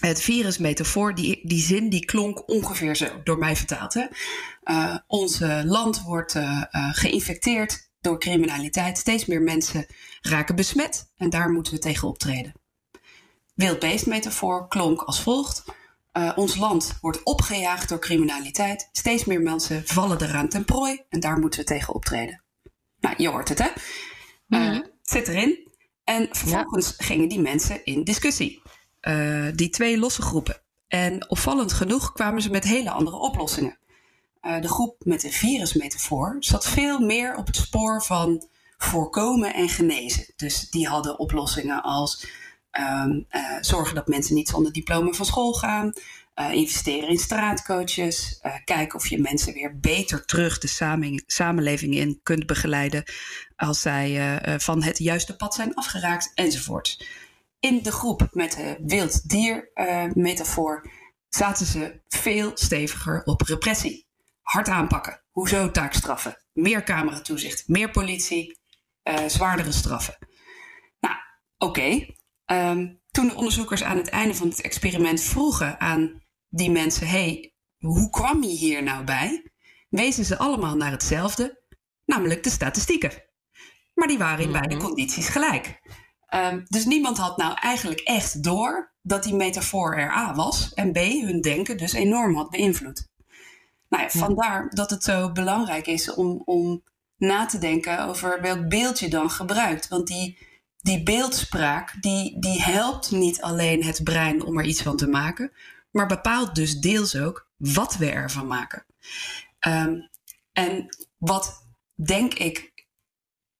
Het 0.00 0.20
virusmetafoor, 0.20 1.14
die, 1.14 1.40
die 1.42 1.62
zin 1.62 1.88
die 1.88 2.04
klonk 2.04 2.48
ongeveer 2.48 2.96
zo, 2.96 3.06
door 3.24 3.38
mij 3.38 3.56
vertaald. 3.56 3.94
Hè? 3.94 4.06
Uh, 4.64 4.96
ons 5.06 5.38
land 5.64 6.02
wordt 6.02 6.34
uh, 6.34 6.62
geïnfecteerd 6.92 7.90
door 8.00 8.18
criminaliteit. 8.18 8.98
Steeds 8.98 9.26
meer 9.26 9.42
mensen 9.42 9.86
raken 10.20 10.56
besmet 10.56 11.10
en 11.16 11.30
daar 11.30 11.50
moeten 11.50 11.72
we 11.72 11.78
tegen 11.78 12.08
optreden. 12.08 12.52
Wild 13.54 14.06
metafoor 14.06 14.68
klonk 14.68 15.02
als 15.02 15.20
volgt. 15.20 15.64
Uh, 16.18 16.32
ons 16.34 16.56
land 16.56 16.98
wordt 17.00 17.22
opgejaagd 17.22 17.88
door 17.88 17.98
criminaliteit. 17.98 18.88
Steeds 18.92 19.24
meer 19.24 19.40
mensen 19.40 19.82
vallen 19.86 20.22
eraan 20.22 20.48
ten 20.48 20.64
prooi. 20.64 21.02
En 21.08 21.20
daar 21.20 21.38
moeten 21.38 21.60
we 21.60 21.66
tegen 21.66 21.94
optreden. 21.94 22.42
Nou, 23.00 23.14
je 23.18 23.28
hoort 23.28 23.48
het, 23.48 23.58
hè? 23.58 23.68
Mm 24.46 24.58
-hmm. 24.60 24.72
uh, 24.72 24.80
zit 25.02 25.28
erin. 25.28 25.68
En 26.04 26.28
vervolgens 26.30 26.94
ja. 26.98 27.04
gingen 27.04 27.28
die 27.28 27.40
mensen 27.40 27.84
in 27.84 28.04
discussie. 28.04 28.62
Uh, 29.02 29.46
die 29.54 29.68
twee 29.68 29.98
losse 29.98 30.22
groepen. 30.22 30.60
En 30.88 31.30
opvallend 31.30 31.72
genoeg 31.72 32.12
kwamen 32.12 32.42
ze 32.42 32.50
met 32.50 32.64
hele 32.64 32.90
andere 32.90 33.16
oplossingen. 33.16 33.78
de 34.40 34.68
groep 34.68 34.96
met 35.04 35.20
de 35.20 35.30
virusmetafoor 35.30 36.36
zat 36.38 36.68
veel 36.68 36.98
meer 36.98 37.36
op 37.36 37.46
het 37.46 37.56
spoor 37.56 38.02
van 38.02 38.48
voorkomen 38.78 39.54
en 39.54 39.68
genezen. 39.68 40.32
Dus 40.36 40.70
die 40.70 40.88
hadden 40.88 41.18
oplossingen 41.18 41.82
als 41.82 42.26
Um, 42.80 43.26
uh, 43.30 43.56
zorgen 43.60 43.94
dat 43.94 44.08
mensen 44.08 44.34
niet 44.34 44.48
zonder 44.48 44.72
diploma 44.72 45.12
van 45.12 45.26
school 45.26 45.52
gaan. 45.52 45.92
Uh, 46.34 46.52
investeren 46.52 47.08
in 47.08 47.18
straatcoaches. 47.18 48.40
Uh, 48.42 48.54
kijken 48.64 48.98
of 48.98 49.06
je 49.08 49.20
mensen 49.20 49.52
weer 49.52 49.78
beter 49.78 50.24
terug 50.24 50.58
de 50.58 50.66
samen, 50.66 51.22
samenleving 51.26 51.94
in 51.94 52.20
kunt 52.22 52.46
begeleiden. 52.46 53.04
Als 53.56 53.80
zij 53.80 54.40
van 54.58 54.82
het 54.82 54.98
juiste 54.98 55.36
pad 55.36 55.54
zijn 55.54 55.74
afgeraakt 55.74 56.32
enzovoort. 56.34 57.06
In 57.60 57.82
de 57.82 57.92
groep 57.92 58.28
met 58.32 58.52
de 58.52 58.76
wild 58.86 59.28
dier 59.28 59.70
metafoor 60.14 60.90
zaten 61.28 61.66
ze 61.66 62.00
veel 62.08 62.50
steviger 62.54 63.22
op 63.24 63.40
repressie. 63.40 64.06
Hard 64.42 64.68
aanpakken. 64.68 65.22
Hoezo 65.30 65.70
taakstraffen? 65.70 66.38
Meer 66.52 66.82
cameratoezicht, 66.82 67.68
meer 67.68 67.90
politie, 67.90 68.58
zwaardere 69.26 69.72
straffen. 69.72 70.28
Nou, 71.00 71.16
oké. 71.58 72.16
Um, 72.52 73.00
toen 73.10 73.28
de 73.28 73.34
onderzoekers 73.34 73.82
aan 73.82 73.96
het 73.96 74.08
einde 74.08 74.34
van 74.34 74.48
het 74.48 74.60
experiment 74.60 75.20
vroegen 75.20 75.80
aan 75.80 76.22
die 76.48 76.70
mensen: 76.70 77.08
hey, 77.08 77.52
hoe 77.78 78.10
kwam 78.10 78.42
je 78.42 78.56
hier 78.56 78.82
nou 78.82 79.04
bij? 79.04 79.42
wezen 79.88 80.24
ze 80.24 80.38
allemaal 80.38 80.76
naar 80.76 80.90
hetzelfde, 80.90 81.62
namelijk 82.04 82.42
de 82.42 82.50
statistieken. 82.50 83.12
Maar 83.94 84.08
die 84.08 84.18
waren 84.18 84.44
in 84.44 84.52
beide 84.52 84.74
Mhm. 84.74 84.84
condities 84.84 85.28
gelijk. 85.28 85.80
Um, 86.34 86.64
dus 86.68 86.84
niemand 86.84 87.18
had 87.18 87.36
nou 87.36 87.54
eigenlijk 87.54 88.00
echt 88.00 88.42
door 88.42 88.92
dat 89.02 89.22
die 89.22 89.34
metafoor 89.34 89.94
er 89.96 90.10
A 90.10 90.34
was 90.34 90.74
en 90.74 90.92
B 90.92 90.96
hun 90.96 91.40
denken 91.40 91.76
dus 91.76 91.92
enorm 91.92 92.34
had 92.36 92.50
beïnvloed. 92.50 93.08
Nou 93.88 94.02
Ja. 94.02 94.08
vandaar 94.08 94.70
dat 94.70 94.90
het 94.90 95.04
zo 95.04 95.32
belangrijk 95.32 95.86
is 95.86 96.14
om, 96.14 96.42
om 96.44 96.82
na 97.16 97.46
te 97.46 97.58
denken 97.58 98.04
over 98.04 98.40
welk 98.40 98.68
beeld 98.68 98.98
je 98.98 99.08
dan 99.08 99.30
gebruikt. 99.30 99.88
Want 99.88 100.06
die, 100.06 100.38
die 100.80 101.02
beeldspraak 101.02 102.02
die, 102.02 102.40
die 102.40 102.62
helpt 102.62 103.10
niet 103.10 103.42
alleen 103.42 103.84
het 103.84 104.04
brein 104.04 104.44
om 104.44 104.58
er 104.58 104.64
iets 104.64 104.82
van 104.82 104.96
te 104.96 105.08
maken, 105.08 105.52
maar 105.90 106.06
bepaalt 106.06 106.54
dus 106.54 106.78
deels 106.80 107.16
ook 107.16 107.48
wat 107.56 107.96
we 107.96 108.10
ervan 108.10 108.46
maken. 108.46 108.84
Um, 109.66 110.08
en 110.52 110.96
wat 111.16 111.66
denk 111.94 112.34
ik 112.34 112.72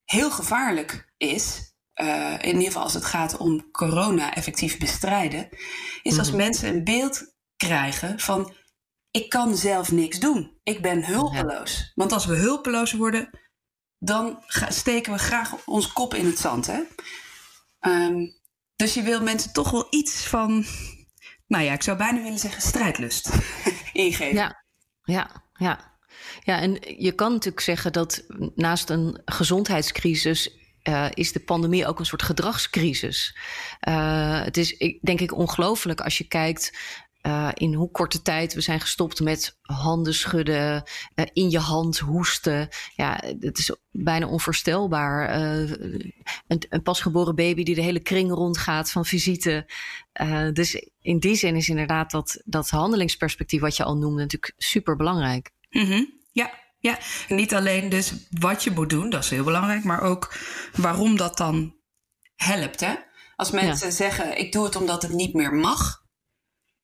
heel 0.04 0.30
gevaarlijk 0.30 1.12
is, 1.16 1.72
uh, 2.02 2.32
in 2.40 2.46
ieder 2.46 2.62
geval 2.62 2.82
als 2.82 2.94
het 2.94 3.04
gaat 3.04 3.36
om 3.36 3.70
corona 3.70 4.34
effectief 4.34 4.78
bestrijden, 4.78 5.48
is 6.02 6.18
als 6.18 6.28
Mhm. 6.28 6.36
mensen 6.36 6.68
een 6.68 6.84
beeld 6.84 7.34
krijgen 7.56 8.18
van 8.18 8.52
ik 9.10 9.28
kan 9.28 9.56
zelf 9.56 9.92
niks 9.92 10.18
doen. 10.18 10.58
Ik 10.62 10.82
ben 10.82 11.04
hulpeloos. 11.04 11.92
Want 11.94 12.12
als 12.12 12.26
we 12.26 12.34
hulpeloos 12.34 12.92
worden, 12.92 13.30
dan 13.98 14.42
steken 14.68 15.12
we 15.12 15.18
graag 15.18 15.64
ons 15.64 15.92
kop 15.92 16.14
in 16.14 16.26
het 16.26 16.38
zand. 16.38 16.66
Hè? 16.66 16.80
Um, 17.80 18.36
dus 18.76 18.94
je 18.94 19.02
wil 19.02 19.22
mensen 19.22 19.52
toch 19.52 19.70
wel 19.70 19.86
iets 19.90 20.26
van, 20.26 20.64
nou 21.46 21.64
ja, 21.64 21.72
ik 21.72 21.82
zou 21.82 21.96
bijna 21.96 22.22
willen 22.22 22.38
zeggen 22.38 22.62
strijdlust 22.62 23.30
ingeven. 23.92 24.34
Ja, 24.34 24.64
ja, 25.02 25.30
ja. 25.52 25.96
Ja, 26.40 26.60
en 26.60 26.78
je 26.96 27.12
kan 27.12 27.32
natuurlijk 27.32 27.64
zeggen 27.64 27.92
dat 27.92 28.24
naast 28.54 28.90
een 28.90 29.22
gezondheidscrisis 29.24 30.58
uh, 30.88 31.06
is 31.14 31.32
de 31.32 31.40
pandemie 31.40 31.86
ook 31.86 31.98
een 31.98 32.06
soort 32.06 32.22
gedragscrisis. 32.22 33.36
Uh, 33.88 34.42
het 34.42 34.56
is, 34.56 34.98
denk 35.00 35.20
ik, 35.20 35.36
ongelooflijk 35.36 36.00
als 36.00 36.18
je 36.18 36.28
kijkt 36.28 36.78
uh, 37.28 37.48
in 37.54 37.74
hoe 37.74 37.90
korte 37.90 38.22
tijd 38.22 38.54
we 38.54 38.60
zijn 38.60 38.80
gestopt 38.80 39.20
met 39.20 39.58
handen 39.62 40.14
schudden, 40.14 40.82
uh, 41.14 41.24
in 41.32 41.50
je 41.50 41.58
hand 41.58 41.98
hoesten. 41.98 42.68
Ja, 42.94 43.22
het 43.40 43.58
is 43.58 43.76
bijna 43.90 44.26
onvoorstelbaar. 44.26 45.40
Uh, 45.40 45.70
een, 46.46 46.64
een, 46.68 46.82
pasgeboren 46.82 47.34
baby 47.34 47.62
die 47.62 47.74
de 47.74 47.82
hele 47.82 48.00
kring 48.00 48.30
rondgaat 48.30 48.90
van 48.90 49.04
visite. 49.04 49.66
dus 50.52 50.88
in 51.00 51.18
die 51.18 51.34
zin 51.34 51.56
is 51.56 51.68
inderdaad 51.68 52.10
dat, 52.10 52.42
dat 52.44 52.70
handelingsperspectief 52.70 53.60
wat 53.60 53.76
je 53.76 53.84
al 53.84 53.96
noemde 53.96 54.22
natuurlijk 54.22 54.54
super 54.56 54.96
belangrijk. 54.96 55.50
Mm 55.70 55.84
-hmm. 55.84 56.12
Ja, 56.32 56.50
ja, 56.78 56.98
niet 57.28 57.54
alleen 57.54 57.88
dus 57.88 58.12
wat 58.30 58.64
je 58.64 58.70
moet 58.70 58.90
doen, 58.90 59.10
dat 59.10 59.24
is 59.24 59.30
heel 59.30 59.44
belangrijk, 59.44 59.84
maar 59.84 60.00
ook 60.00 60.34
waarom 60.76 61.16
dat 61.16 61.36
dan 61.36 61.74
helpt. 62.36 62.80
Hè? 62.80 62.94
Als 63.36 63.50
mensen 63.50 63.86
ja. 63.86 63.94
zeggen, 63.94 64.38
ik 64.38 64.52
doe 64.52 64.64
het 64.64 64.76
omdat 64.76 65.02
het 65.02 65.12
niet 65.12 65.34
meer 65.34 65.54
mag, 65.54 66.02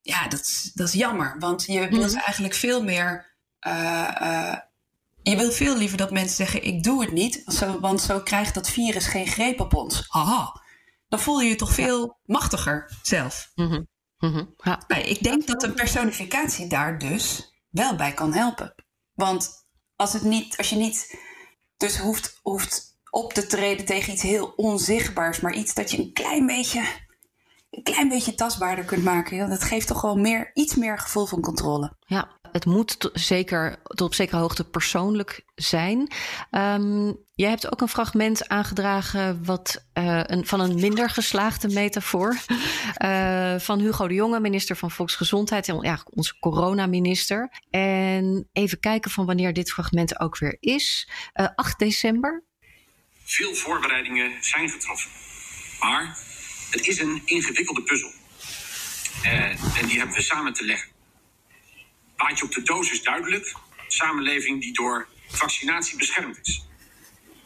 ja, 0.04 0.28
dat 0.28 0.40
is, 0.40 0.70
dat 0.74 0.88
is 0.88 0.94
jammer. 0.94 1.36
Want 1.38 1.64
je 1.66 1.88
wilt 1.88 2.12
mm. 2.12 2.18
eigenlijk 2.18 2.54
veel 2.54 2.82
meer. 2.82 3.34
Uh, 3.66 4.10
uh, 4.22 4.56
je 5.22 5.36
wilt 5.36 5.54
veel 5.54 5.76
liever 5.76 5.98
dat 5.98 6.10
mensen 6.10 6.36
zeggen: 6.36 6.64
Ik 6.64 6.82
doe 6.82 7.00
het 7.00 7.12
niet, 7.12 7.42
zo, 7.46 7.80
want 7.80 8.00
zo 8.00 8.20
krijgt 8.20 8.54
dat 8.54 8.70
virus 8.70 9.06
geen 9.06 9.26
greep 9.26 9.60
op 9.60 9.74
ons. 9.74 10.04
Haha. 10.08 10.62
Dan 11.08 11.20
voel 11.20 11.40
je 11.40 11.48
je 11.48 11.56
toch 11.56 11.72
veel 11.72 12.06
ja. 12.06 12.16
machtiger 12.24 12.98
zelf. 13.02 13.50
Mm 13.54 13.68
-hmm. 13.68 13.88
Mm 14.18 14.32
-hmm. 14.32 14.54
Ja. 14.56 14.82
Nee, 14.88 15.04
ik 15.04 15.22
denk 15.22 15.46
dat 15.46 15.62
een 15.62 15.74
personificatie 15.74 16.66
daar 16.66 16.98
dus 16.98 17.52
wel 17.70 17.96
bij 17.96 18.12
kan 18.12 18.32
helpen. 18.32 18.74
Want 19.12 19.66
als, 19.96 20.12
het 20.12 20.22
niet, 20.22 20.56
als 20.56 20.70
je 20.70 20.76
niet 20.76 21.18
dus 21.76 21.98
hoeft, 21.98 22.38
hoeft 22.42 22.98
op 23.10 23.32
te 23.32 23.46
treden 23.46 23.84
tegen 23.84 24.12
iets 24.12 24.22
heel 24.22 24.52
onzichtbaars, 24.56 25.40
maar 25.40 25.54
iets 25.54 25.74
dat 25.74 25.90
je 25.90 25.98
een 25.98 26.12
klein 26.12 26.46
beetje, 26.46 26.84
een 27.76 27.82
klein 27.82 28.08
beetje 28.08 28.34
tastbaarder 28.34 28.84
kunt 28.84 29.04
maken. 29.04 29.48
Dat 29.48 29.64
geeft 29.64 29.86
toch 29.86 30.00
wel 30.00 30.16
meer, 30.16 30.50
iets 30.54 30.74
meer 30.74 30.98
gevoel 30.98 31.26
van 31.26 31.40
controle. 31.40 31.96
Ja, 32.06 32.28
het 32.52 32.66
moet 32.66 33.10
zeker 33.12 33.76
tot 33.82 34.00
op 34.00 34.14
zekere 34.14 34.40
hoogte 34.40 34.64
persoonlijk 34.64 35.44
zijn. 35.54 36.12
Um, 36.50 37.16
jij 37.34 37.48
hebt 37.48 37.72
ook 37.72 37.80
een 37.80 37.88
fragment 37.88 38.48
aangedragen 38.48 39.44
wat, 39.44 39.84
uh, 39.98 40.20
een, 40.22 40.46
van 40.46 40.60
een 40.60 40.74
minder 40.80 41.10
geslaagde 41.10 41.68
metafoor. 41.68 42.36
Uh, 43.04 43.58
van 43.68 43.78
Hugo 43.78 44.08
de 44.08 44.14
Jonge, 44.14 44.40
minister 44.40 44.76
van 44.76 44.90
Volksgezondheid. 44.90 45.66
Ja, 45.66 45.98
onze 46.10 46.38
coronaminister. 46.38 47.52
En 47.70 48.48
even 48.52 48.80
kijken 48.80 49.10
van 49.10 49.26
wanneer 49.26 49.52
dit 49.52 49.72
fragment 49.72 50.20
ook 50.20 50.38
weer 50.38 50.56
is. 50.60 51.08
Uh, 51.34 51.46
8 51.54 51.78
december. 51.78 52.44
Veel 53.24 53.54
voorbereidingen 53.54 54.32
zijn 54.40 54.68
getroffen. 54.68 55.10
Maar 55.80 56.18
het 56.74 56.86
is 56.86 56.98
een 56.98 57.22
ingewikkelde 57.24 57.82
puzzel. 57.82 58.12
Uh, 59.24 59.78
en 59.78 59.86
die 59.86 59.98
hebben 59.98 60.16
we 60.16 60.22
samen 60.22 60.52
te 60.52 60.64
leggen. 60.64 60.88
Paadje 62.16 62.44
op 62.44 62.52
de 62.52 62.62
doos 62.62 62.90
is 62.90 63.02
duidelijk. 63.02 63.54
Samenleving 63.86 64.60
die 64.60 64.72
door 64.72 65.08
vaccinatie 65.28 65.98
beschermd 65.98 66.38
is. 66.42 66.66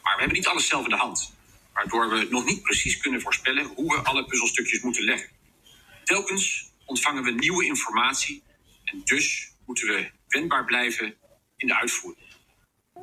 Maar 0.01 0.13
we 0.15 0.19
hebben 0.19 0.37
niet 0.37 0.47
alles 0.47 0.67
zelf 0.67 0.83
in 0.83 0.89
de 0.89 0.95
hand. 0.95 1.33
Waardoor 1.73 2.09
we 2.09 2.27
nog 2.29 2.45
niet 2.45 2.61
precies 2.61 2.97
kunnen 2.97 3.21
voorspellen 3.21 3.65
hoe 3.65 3.95
we 3.95 4.01
alle 4.01 4.25
puzzelstukjes 4.25 4.81
moeten 4.81 5.03
leggen. 5.03 5.29
Telkens 6.03 6.71
ontvangen 6.85 7.23
we 7.23 7.31
nieuwe 7.31 7.65
informatie. 7.65 8.43
En 8.83 9.01
dus 9.03 9.51
moeten 9.65 9.87
we 9.87 10.11
wendbaar 10.27 10.65
blijven 10.65 11.15
in 11.57 11.67
de 11.67 11.75
uitvoering. 11.75 12.25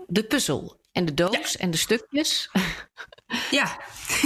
De 0.07 0.25
puzzel 0.25 0.81
en 0.93 1.05
de 1.05 1.15
doos 1.15 1.53
ja. 1.53 1.59
en 1.59 1.71
de 1.71 1.77
stukjes. 1.77 2.51
Ja, 3.51 3.81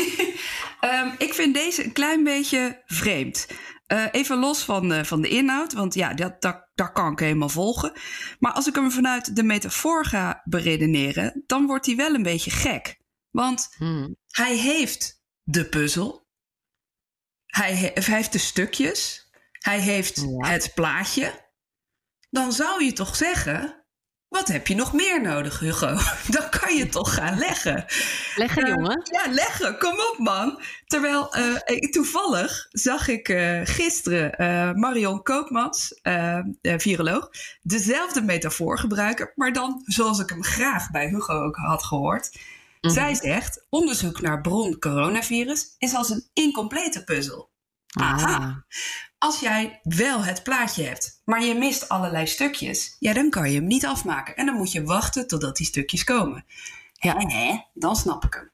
um, 0.80 1.14
ik 1.18 1.34
vind 1.34 1.54
deze 1.54 1.84
een 1.84 1.92
klein 1.92 2.24
beetje 2.24 2.82
vreemd. 2.86 3.46
Uh, 3.92 4.06
even 4.10 4.38
los 4.38 4.64
van, 4.64 4.92
uh, 4.92 5.04
van 5.04 5.20
de 5.20 5.28
inhoud, 5.28 5.72
want 5.72 5.94
ja, 5.94 6.14
dat, 6.14 6.42
dat, 6.42 6.68
dat 6.74 6.92
kan 6.92 7.12
ik 7.12 7.18
helemaal 7.18 7.48
volgen. 7.48 7.92
Maar 8.38 8.52
als 8.52 8.66
ik 8.66 8.74
hem 8.74 8.90
vanuit 8.90 9.36
de 9.36 9.42
metafoor 9.42 10.04
ga 10.04 10.40
beredeneren, 10.44 11.42
dan 11.46 11.66
wordt 11.66 11.86
hij 11.86 11.96
wel 11.96 12.14
een 12.14 12.22
beetje 12.22 12.50
gek. 12.50 13.00
Want 13.30 13.74
hmm. 13.76 14.16
hij 14.26 14.56
heeft 14.56 15.22
de 15.42 15.68
puzzel, 15.68 16.28
hij, 17.46 17.74
he 17.74 17.90
hij, 17.94 18.14
heeft 18.14 18.32
de 18.32 18.38
stukjes, 18.38 19.28
hij 19.52 19.80
heeft 19.80 20.16
ja. 20.16 20.48
het 20.48 20.72
plaatje. 20.74 21.48
Dan 22.30 22.52
zou 22.52 22.84
je 22.84 22.92
toch 22.92 23.16
zeggen, 23.16 23.79
wat 24.30 24.48
heb 24.48 24.66
je 24.66 24.74
nog 24.74 24.92
meer 24.92 25.20
nodig, 25.20 25.58
Hugo? 25.58 25.86
Dan 26.36 26.48
kan 26.50 26.76
je 26.76 26.88
toch 26.88 27.14
gaan 27.14 27.38
leggen. 27.38 27.84
Leggen, 28.36 28.62
uh, 28.62 28.68
jongen. 28.68 29.02
Ja, 29.12 29.32
leggen. 29.32 29.78
Kom 29.78 29.92
op, 29.92 30.14
man. 30.18 30.60
Terwijl 30.86 31.36
uh, 31.36 31.56
ik, 31.64 31.92
toevallig 31.92 32.66
zag 32.70 33.08
ik 33.08 33.28
uh, 33.28 33.60
gisteren 33.64 34.78
Marion 34.78 35.22
Koopmans, 35.22 36.00
viroloog, 36.62 37.30
dezelfde 37.62 38.22
metafoor 38.22 38.78
gebruiken, 38.78 39.32
maar 39.34 39.52
dan 39.52 39.82
zoals 39.84 40.18
ik 40.18 40.28
hem 40.28 40.42
graag 40.42 40.90
bij 40.90 41.08
Hugo 41.08 41.42
ook 41.44 41.56
had 41.56 41.84
gehoord. 41.84 42.30
Mm 42.32 42.40
-hmm. 42.80 42.90
Zij 42.90 43.14
zegt: 43.14 43.66
onderzoek 43.68 44.20
naar 44.20 44.40
bron 44.40 44.78
coronavirus 44.78 45.74
is 45.78 45.94
als 45.94 46.10
een 46.10 46.24
incomplete 46.32 47.04
puzzel. 47.04 47.49
Aha. 47.90 48.36
Ah. 48.36 48.56
Als 49.18 49.40
jij 49.40 49.80
wel 49.82 50.24
het 50.24 50.42
plaatje 50.42 50.84
hebt, 50.84 51.22
maar 51.24 51.44
je 51.44 51.54
mist 51.54 51.88
allerlei 51.88 52.26
stukjes, 52.26 52.96
ja, 52.98 53.12
dan 53.12 53.30
kan 53.30 53.50
je 53.50 53.56
hem 53.56 53.66
niet 53.66 53.86
afmaken. 53.86 54.36
En 54.36 54.46
dan 54.46 54.54
moet 54.54 54.72
je 54.72 54.84
wachten 54.84 55.26
totdat 55.26 55.56
die 55.56 55.66
stukjes 55.66 56.04
komen. 56.04 56.44
Ja, 56.92 57.22
nee, 57.22 57.64
dan 57.74 57.96
snap 57.96 58.24
ik 58.24 58.34
hem. 58.34 58.50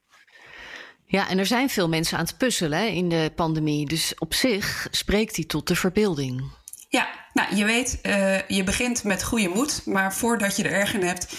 Ja, 1.09 1.29
en 1.29 1.39
er 1.39 1.47
zijn 1.47 1.71
veel 1.71 1.89
mensen 1.89 2.19
aan 2.19 2.25
het 2.25 2.39
puzzelen 2.39 2.79
hè, 2.79 2.85
in 2.85 3.09
de 3.09 3.33
pandemie. 3.35 3.87
Dus 3.87 4.15
op 4.19 4.35
zich 4.35 4.89
spreekt 4.91 5.37
hij 5.37 5.45
tot 5.45 5.69
de 5.69 5.77
verbeelding. 5.77 6.51
Ja, 6.89 7.09
nou, 7.33 7.57
je 7.57 7.65
weet, 7.65 7.99
uh, 8.03 8.49
je 8.49 8.65
begint 8.65 9.05
met 9.05 9.25
goede 9.25 9.49
moed. 9.49 9.87
Maar 9.87 10.15
voordat 10.15 10.57
je 10.57 10.63
er 10.63 10.73
erg 10.73 10.95
in 10.95 11.03
hebt, 11.03 11.37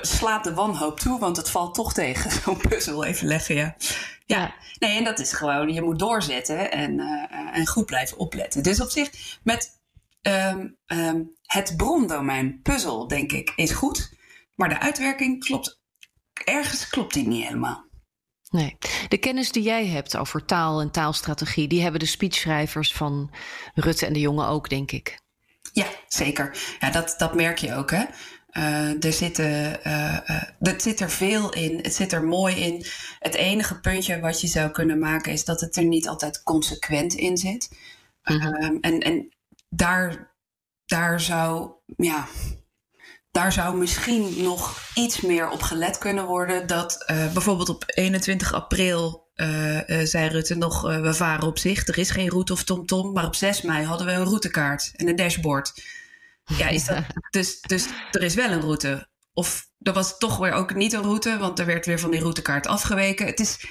slaat 0.00 0.44
de 0.44 0.54
wanhoop 0.54 1.00
toe. 1.00 1.18
Want 1.18 1.36
het 1.36 1.50
valt 1.50 1.74
toch 1.74 1.92
tegen, 1.92 2.30
zo'n 2.42 2.56
puzzel 2.68 3.04
even 3.04 3.26
leggen, 3.26 3.54
ja. 3.54 3.76
Ja, 4.26 4.54
nee, 4.78 4.96
en 4.96 5.04
dat 5.04 5.18
is 5.18 5.32
gewoon, 5.32 5.72
je 5.72 5.82
moet 5.82 5.98
doorzetten 5.98 6.70
en, 6.70 6.98
uh, 6.98 7.56
en 7.56 7.66
goed 7.66 7.86
blijven 7.86 8.18
opletten. 8.18 8.62
Dus 8.62 8.80
op 8.80 8.90
zich, 8.90 9.38
met 9.42 9.80
um, 10.22 10.76
um, 10.86 11.36
het 11.42 11.74
brondomein 11.76 12.60
puzzel, 12.62 13.08
denk 13.08 13.32
ik, 13.32 13.52
is 13.56 13.70
goed. 13.70 14.12
Maar 14.54 14.68
de 14.68 14.80
uitwerking 14.80 15.44
klopt, 15.44 15.80
ergens 16.44 16.88
klopt 16.88 17.14
die 17.14 17.28
niet 17.28 17.44
helemaal. 17.44 17.90
Nee, 18.50 18.76
de 19.08 19.18
kennis 19.18 19.52
die 19.52 19.62
jij 19.62 19.86
hebt 19.86 20.16
over 20.16 20.44
taal 20.44 20.80
en 20.80 20.90
taalstrategie, 20.90 21.68
die 21.68 21.82
hebben 21.82 22.00
de 22.00 22.06
speechschrijvers 22.06 22.92
van 22.92 23.34
Rutte 23.74 24.06
en 24.06 24.12
de 24.12 24.20
Jonge 24.20 24.46
ook, 24.46 24.68
denk 24.68 24.92
ik. 24.92 25.20
Ja, 25.72 25.86
zeker. 26.08 26.76
Ja, 26.80 26.90
dat, 26.90 27.14
dat 27.18 27.34
merk 27.34 27.58
je 27.58 27.74
ook, 27.74 27.90
hè. 27.90 28.04
Uh, 28.58 29.04
er, 29.04 29.12
zitten, 29.12 29.80
uh, 29.86 30.18
uh, 30.60 30.78
zit 30.78 31.00
er 31.00 31.10
veel 31.10 31.52
in. 31.52 31.78
Het 31.82 31.94
zit 31.94 32.12
er 32.12 32.24
mooi 32.24 32.56
in. 32.56 32.84
Het 33.18 33.34
enige 33.34 33.80
puntje 33.80 34.20
wat 34.20 34.40
je 34.40 34.46
zou 34.46 34.70
kunnen 34.70 34.98
maken 34.98 35.32
is 35.32 35.44
dat 35.44 35.60
het 35.60 35.76
er 35.76 35.84
niet 35.84 36.08
altijd 36.08 36.42
consequent 36.42 37.14
in 37.14 37.36
zit. 37.36 37.70
Mm-hmm. 38.24 38.78
en, 38.80 38.98
en 38.98 39.28
daar, 39.68 40.32
daar 40.86 41.20
zou, 41.20 41.70
ja, 41.96 42.26
daar 43.30 43.52
zou 43.52 43.76
misschien 43.76 44.42
nog 44.42 44.90
iets 44.94 45.20
meer 45.20 45.50
op 45.50 45.62
gelet 45.62 45.98
kunnen 45.98 46.26
worden. 46.26 46.66
Dat 46.66 47.04
bijvoorbeeld 47.06 47.68
op 47.68 47.84
21 47.86 48.54
april 48.54 49.30
zei 50.02 50.28
Rutte 50.28 50.54
nog: 50.54 50.82
we 50.82 51.14
varen 51.14 51.46
op 51.46 51.58
zich. 51.58 51.86
Er 51.86 51.98
is 51.98 52.10
geen 52.10 52.28
route 52.28 52.52
of 52.52 52.64
tomtom. 52.64 53.02
-tom, 53.02 53.12
maar 53.12 53.26
op 53.26 53.34
6 53.34 53.62
mei 53.62 53.84
hadden 53.84 54.06
we 54.06 54.12
een 54.12 54.24
routekaart 54.24 54.92
en 54.96 55.08
een 55.08 55.16
dashboard. 55.16 55.72
Ja, 56.44 56.68
is 56.68 56.84
dat, 56.84 57.04
dus, 57.30 57.60
dus 57.60 57.88
er 58.10 58.22
is 58.22 58.34
wel 58.34 58.50
een 58.50 58.60
route. 58.60 59.08
Of 59.32 59.70
er 59.78 59.92
was 59.92 60.18
toch 60.18 60.38
weer 60.38 60.52
ook 60.52 60.74
niet 60.74 60.92
een 60.92 61.02
route, 61.02 61.38
want 61.38 61.58
er 61.58 61.66
werd 61.66 61.86
weer 61.86 61.98
van 61.98 62.10
die 62.10 62.20
routekaart 62.20 62.66
afgeweken. 62.66 63.26
Het 63.26 63.40
is, 63.40 63.66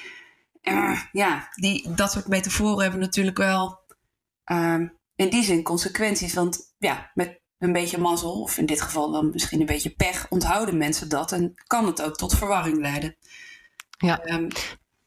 uh, 0.62 1.02
ja, 1.12 1.50
die, 1.56 1.94
dat 1.94 2.12
soort 2.12 2.28
metaforen 2.28 2.82
hebben 2.82 3.00
natuurlijk 3.00 3.38
wel 3.38 3.80
uh, 4.52 4.80
in 5.16 5.30
die 5.30 5.44
zin 5.44 5.64
consequenties. 5.64 6.34
Want 6.34 6.74
ja, 6.78 7.12
met 7.14 7.40
een 7.58 7.74
beetje 7.74 7.98
mazzel, 7.98 8.42
of 8.42 8.58
in 8.58 8.66
dit 8.66 8.82
geval 8.82 9.12
dan 9.12 9.30
misschien 9.30 9.60
een 9.60 9.66
beetje 9.66 9.96
pech, 9.96 10.26
onthouden 10.30 10.78
mensen 10.78 11.10
dat 11.10 11.32
en 11.32 11.54
kan 11.68 11.86
het 11.86 12.02
ook 12.02 12.16
tot 12.16 12.38
verwarring 12.38 12.78
leiden. 12.78 13.16
Ja. 13.98 14.26
Um, 14.34 14.48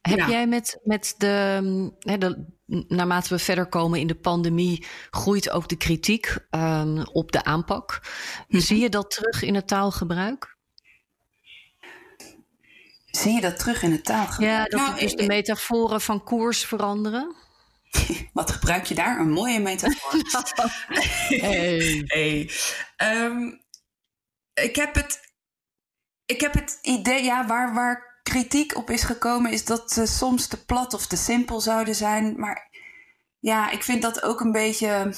heb 0.09 0.19
ja. 0.19 0.29
jij 0.29 0.47
met, 0.47 0.81
met 0.83 1.15
de, 1.19 1.93
de, 1.99 2.45
naarmate 2.89 3.29
we 3.29 3.39
verder 3.39 3.67
komen 3.67 4.01
in 4.01 4.07
de 4.07 4.15
pandemie, 4.15 4.87
groeit 5.11 5.51
ook 5.51 5.69
de 5.69 5.77
kritiek 5.77 6.37
um, 6.51 7.07
op 7.07 7.33
de 7.33 7.45
aanpak. 7.45 8.01
Mm-hmm. 8.03 8.61
Zie 8.61 8.81
je 8.81 8.89
dat 8.89 9.11
terug 9.11 9.43
in 9.43 9.55
het 9.55 9.69
taalgebruik? 9.69 10.57
Zie 13.07 13.33
je 13.33 13.41
dat 13.41 13.59
terug 13.59 13.83
in 13.83 13.93
het 13.93 14.05
taalgebruik? 14.05 14.53
Ja, 14.53 14.65
dat 14.65 14.81
nou, 14.81 15.01
dus 15.01 15.15
de 15.15 15.27
metaforen 15.27 16.01
van 16.01 16.25
koers 16.25 16.65
veranderen. 16.65 17.35
Wat 18.33 18.51
gebruik 18.51 18.85
je 18.85 18.95
daar? 18.95 19.19
Een 19.19 19.31
mooie 19.31 19.61
metafoor. 19.61 20.13
hey. 21.41 22.03
hey. 22.07 22.51
Um, 23.25 23.63
ik 24.55 24.77
heb 24.77 24.95
het. 24.95 25.33
Ik 26.27 26.41
heb 26.41 26.55
het 26.55 26.79
idee, 26.83 27.23
ja, 27.23 27.47
waar, 27.47 27.75
waar 27.75 28.14
kritiek 28.25 28.77
op 28.77 28.91
is 28.91 29.03
gekomen, 29.03 29.53
is 29.53 29.65
dat 29.65 29.93
ze 29.93 30.07
soms 30.07 30.47
te 30.47 30.65
plat 30.65 30.95
of 30.95 31.07
te 31.07 31.17
simpel 31.17 31.61
zouden 31.61 31.95
zijn. 31.95 32.35
Maar 32.37 32.69
ja, 33.39 33.71
ik 33.71 33.83
vind 33.83 34.03
dat 34.03 34.23
ook 34.23 34.41
een 34.41 34.53
beetje, 34.53 34.89
een 34.89 35.15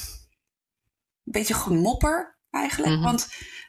beetje 1.23 1.53
gemopper 1.53 2.37
eigenlijk. 2.51 2.91
Mm 2.91 2.97
-hmm. 2.97 3.05
Want 3.05 3.27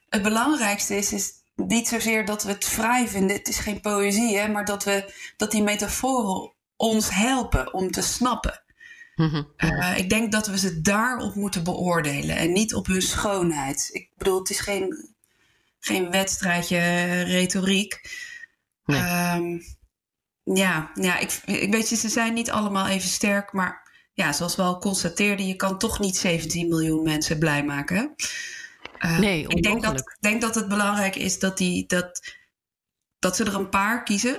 het 0.08 0.22
belangrijkste 0.22 0.96
is, 0.96 1.12
is 1.12 1.32
niet 1.54 1.88
zozeer 1.88 2.24
dat 2.24 2.42
we 2.42 2.52
het 2.52 2.64
vrij 2.64 3.08
vinden. 3.08 3.36
Het 3.36 3.48
is 3.48 3.58
geen 3.58 3.80
poëzie, 3.80 4.38
hè, 4.38 4.48
maar 4.48 4.64
dat, 4.64 4.84
we, 4.84 5.12
dat 5.36 5.50
die 5.50 5.62
metaforen 5.62 6.52
ons 6.76 7.10
helpen 7.10 7.72
om 7.74 7.90
te 7.90 8.02
snappen. 8.02 8.62
Mm 9.14 9.28
-hmm. 9.28 9.52
uh, 9.56 9.98
ik 9.98 10.10
denk 10.10 10.32
dat 10.32 10.46
we 10.46 10.58
ze 10.58 10.80
daarop 10.80 11.34
moeten 11.34 11.64
beoordelen 11.64 12.36
en 12.36 12.52
niet 12.52 12.74
op 12.74 12.86
hun 12.86 13.02
schoonheid. 13.02 13.88
Ik 13.92 14.10
bedoel, 14.16 14.38
het 14.38 14.50
is 14.50 14.60
geen, 14.60 15.14
geen 15.80 16.10
wedstrijdje 16.10 16.78
retoriek. 17.22 18.00
Nee. 18.88 19.36
Um, 19.36 19.60
ja, 20.56 20.90
ja 20.94 21.18
ik, 21.18 21.40
ik 21.44 21.72
weet 21.72 21.88
je, 21.88 21.96
ze 21.96 22.08
zijn 22.08 22.34
niet 22.34 22.50
allemaal 22.50 22.86
even 22.86 23.08
sterk, 23.08 23.52
maar 23.52 23.90
ja, 24.12 24.32
zoals 24.32 24.56
we 24.56 24.62
al 24.62 24.78
constateerden, 24.78 25.46
je 25.46 25.56
kan 25.56 25.78
toch 25.78 25.98
niet 25.98 26.16
17 26.16 26.68
miljoen 26.68 27.02
mensen 27.02 27.38
blij 27.38 27.64
maken. 27.64 28.14
Uh, 29.00 29.18
nee, 29.18 29.46
ik 29.48 29.62
denk 29.62 29.82
dat, 29.82 30.16
denk 30.20 30.40
dat 30.40 30.54
het 30.54 30.68
belangrijk 30.68 31.16
is 31.16 31.38
dat, 31.38 31.58
die, 31.58 31.86
dat, 31.86 32.34
dat 33.18 33.36
ze 33.36 33.44
er 33.44 33.54
een 33.54 33.68
paar 33.68 34.02
kiezen 34.02 34.36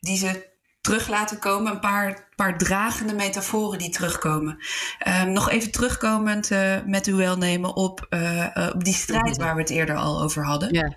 die 0.00 0.16
ze 0.16 0.56
terug 0.80 1.08
laten 1.08 1.38
komen. 1.38 1.72
Een 1.72 1.80
paar 1.80 2.28
paar 2.38 2.58
dragende 2.58 3.14
metaforen 3.14 3.78
die 3.78 3.90
terugkomen. 3.90 4.58
Ehm, 4.98 5.32
nog 5.32 5.50
even 5.50 5.70
terugkomend 5.70 6.50
uh, 6.50 6.76
met 6.86 7.06
uw 7.06 7.16
welnemen 7.16 7.76
op, 7.76 8.06
uh, 8.10 8.70
op 8.74 8.84
die 8.84 8.94
strijd 8.94 9.36
waar 9.36 9.54
we 9.54 9.60
het 9.60 9.70
eerder 9.70 9.96
al 9.96 10.22
over 10.22 10.44
hadden. 10.44 10.74
Ja. 10.74 10.92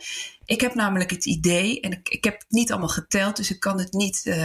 Ik 0.52 0.62
heb 0.62 0.76
namelijk 0.76 1.10
het 1.10 1.26
idee, 1.26 1.80
en 1.82 1.92
ik, 1.92 2.10
ik 2.10 2.24
heb 2.24 2.34
het 2.34 2.50
niet 2.50 2.72
allemaal 2.72 2.90
geteld, 2.90 3.36
dus 3.36 3.52
ik 3.52 3.60
kan 3.60 3.80
het 3.80 3.94
niet, 3.94 4.36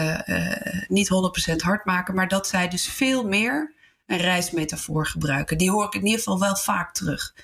niet 0.88 1.08
100% 1.52 1.56
hard 1.56 1.84
maken, 1.84 2.14
maar 2.14 2.28
dat 2.28 2.46
zij 2.46 2.68
dus 2.68 2.88
veel 2.88 3.28
meer 3.28 3.74
een 4.06 4.18
reismetafoor 4.18 5.06
gebruiken. 5.06 5.58
Die 5.58 5.70
hoor 5.70 5.84
ik 5.84 5.94
in 5.94 6.04
ieder 6.04 6.18
geval 6.18 6.40
wel 6.40 6.56
vaak 6.56 6.94
terug. 6.94 7.34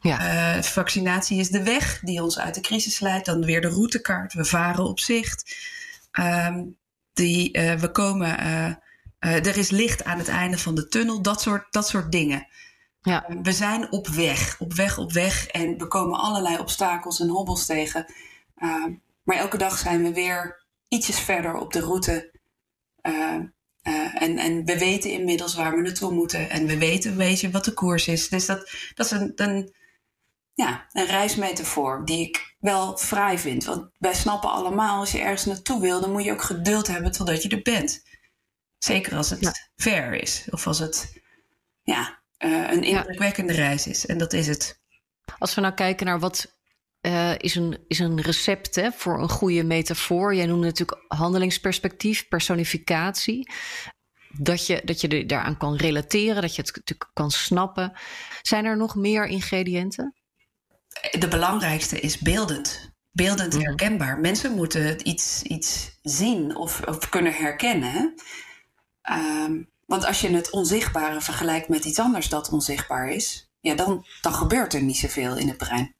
Ja. 0.00 0.62
vaccinatie 0.62 1.38
is 1.38 1.48
de 1.48 1.62
weg 1.62 2.00
die 2.00 2.22
ons 2.22 2.38
uit 2.38 2.54
de 2.54 2.60
crisis 2.60 3.00
leidt. 3.00 3.26
Dan 3.26 3.44
weer 3.44 3.60
de 3.60 3.68
routekaart. 3.68 4.32
We 4.32 4.44
varen 4.44 4.84
op 4.84 5.00
zicht. 5.00 5.56
Ehm, 6.10 6.64
die, 7.12 7.50
we 7.52 7.90
komen 7.92 8.38
uh, 9.20 9.46
er 9.46 9.56
is 9.56 9.70
licht 9.70 10.04
aan 10.04 10.18
het 10.18 10.28
einde 10.28 10.58
van 10.58 10.74
de 10.74 10.88
tunnel, 10.88 11.22
dat 11.22 11.40
soort, 11.40 11.66
dat 11.70 11.88
soort 11.88 12.12
dingen. 12.12 12.46
Ja. 13.06 13.30
Uh, 13.30 13.36
we 13.42 13.52
zijn 13.52 13.92
op 13.92 14.08
weg, 14.08 14.56
op 14.58 14.72
weg, 14.72 14.98
op 14.98 15.12
weg. 15.12 15.46
En 15.46 15.78
we 15.78 15.86
komen 15.88 16.18
allerlei 16.18 16.58
obstakels 16.58 17.20
en 17.20 17.28
hobbels 17.28 17.66
tegen. 17.66 18.06
Uh, 18.58 18.86
maar 19.22 19.36
elke 19.36 19.56
dag 19.56 19.78
zijn 19.78 20.02
we 20.02 20.12
weer 20.12 20.64
ietsjes 20.88 21.18
verder 21.18 21.54
op 21.54 21.72
de 21.72 21.80
route. 21.80 22.30
en, 23.02 24.38
en 24.38 24.64
we 24.64 24.78
weten 24.78 25.10
inmiddels 25.10 25.54
waar 25.54 25.76
we 25.76 25.82
naartoe 25.82 26.12
moeten. 26.12 26.50
En 26.50 26.66
we 26.66 26.78
weten 26.78 27.10
een 27.10 27.16
beetje 27.16 27.50
wat 27.50 27.64
de 27.64 27.72
koers 27.72 28.08
is. 28.08 28.28
Dus 28.28 28.46
dat, 28.46 28.70
dat 28.94 29.06
is 29.06 29.12
een, 29.12 29.32
een, 29.36 29.74
ja, 30.54 30.86
een 30.92 31.06
reismetafoor 31.06 32.04
die 32.04 32.28
ik 32.28 32.56
wel 32.58 32.96
fraai 32.96 33.38
vind. 33.38 33.64
Want 33.64 33.90
wij 33.98 34.14
snappen 34.14 34.50
allemaal, 34.50 35.00
als 35.00 35.12
je 35.12 35.18
ergens 35.18 35.44
naartoe 35.44 35.80
wil, 35.80 36.00
dan 36.00 36.12
moet 36.12 36.24
je 36.24 36.32
ook 36.32 36.42
geduld 36.42 36.86
hebben 36.86 37.12
totdat 37.12 37.42
je 37.42 37.48
er 37.48 37.62
bent. 37.62 38.02
Zeker 38.78 39.16
als 39.16 39.30
het 39.30 39.40
ja. 39.40 39.52
ver 39.76 40.22
is. 40.22 40.46
Of 40.50 40.66
als 40.66 40.78
het 40.78 41.22
ja, 41.82 42.18
uh, 42.38 42.70
een 42.70 42.82
indrukwekkende 42.82 43.52
ja. 43.52 43.58
reis 43.58 43.86
is. 43.86 44.06
En 44.06 44.18
dat 44.18 44.32
is 44.32 44.46
het. 44.46 44.80
Als 45.38 45.54
we 45.54 45.60
nou 45.60 45.74
kijken 45.74 46.06
naar 46.06 46.18
wat 46.18 46.56
uh, 47.06 47.32
is, 47.38 47.54
een, 47.54 47.78
is 47.88 47.98
een 47.98 48.20
recept 48.20 48.74
hè, 48.74 48.92
voor 48.92 49.22
een 49.22 49.28
goede 49.28 49.64
metafoor. 49.64 50.34
Jij 50.34 50.46
noemde 50.46 50.66
natuurlijk 50.66 51.04
handelingsperspectief, 51.08 52.28
personificatie. 52.28 53.52
Dat 54.38 54.66
je, 54.66 54.80
dat 54.84 55.00
je 55.00 55.26
daaraan 55.26 55.56
kan 55.56 55.76
relateren, 55.76 56.42
dat 56.42 56.54
je 56.54 56.62
het 56.62 56.76
natuurlijk 56.76 57.10
kan 57.12 57.30
snappen. 57.30 57.92
Zijn 58.42 58.64
er 58.64 58.76
nog 58.76 58.94
meer 58.94 59.26
ingrediënten? 59.26 60.14
De 61.18 61.28
belangrijkste 61.28 62.00
is 62.00 62.18
beeldend. 62.18 62.94
Beeldend 63.12 63.54
mhm. 63.54 63.62
herkenbaar. 63.62 64.18
Mensen 64.18 64.52
moeten 64.52 65.08
iets, 65.08 65.42
iets 65.42 65.98
zien 66.02 66.56
of, 66.56 66.82
of 66.86 67.08
kunnen 67.08 67.32
herkennen. 67.32 68.14
Um, 69.12 69.70
want 69.86 70.04
als 70.04 70.20
je 70.20 70.30
het 70.30 70.50
onzichtbare 70.50 71.20
vergelijkt 71.20 71.68
met 71.68 71.84
iets 71.84 71.98
anders 71.98 72.28
dat 72.28 72.50
onzichtbaar 72.50 73.08
is, 73.08 73.50
ja, 73.60 73.74
dan, 73.74 74.06
dan 74.20 74.34
gebeurt 74.34 74.74
er 74.74 74.82
niet 74.82 74.96
zoveel 74.96 75.36
in 75.36 75.48
het 75.48 75.56
brein. 75.56 75.94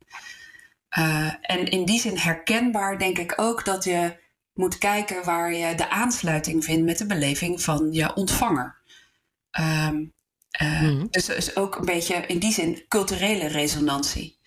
Uh, 0.99 1.33
en 1.40 1.70
in 1.70 1.85
die 1.85 2.01
zin 2.01 2.16
herkenbaar 2.16 2.99
denk 2.99 3.18
ik 3.18 3.33
ook 3.37 3.64
dat 3.64 3.85
je 3.85 4.16
moet 4.55 4.79
kijken 4.79 5.25
waar 5.25 5.53
je 5.53 5.75
de 5.75 5.90
aansluiting 5.90 6.64
vindt 6.64 6.85
met 6.85 6.99
de 6.99 7.07
beleving 7.07 7.62
van 7.62 7.92
je 7.92 8.14
ontvanger. 8.14 8.77
Um, 9.61 10.14
uh, 10.62 10.83
mm. 10.83 11.07
Dus 11.11 11.29
is 11.29 11.57
ook 11.57 11.77
een 11.77 11.85
beetje 11.85 12.14
in 12.14 12.38
die 12.38 12.53
zin 12.53 12.85
culturele 12.88 13.46
resonantie. 13.46 14.38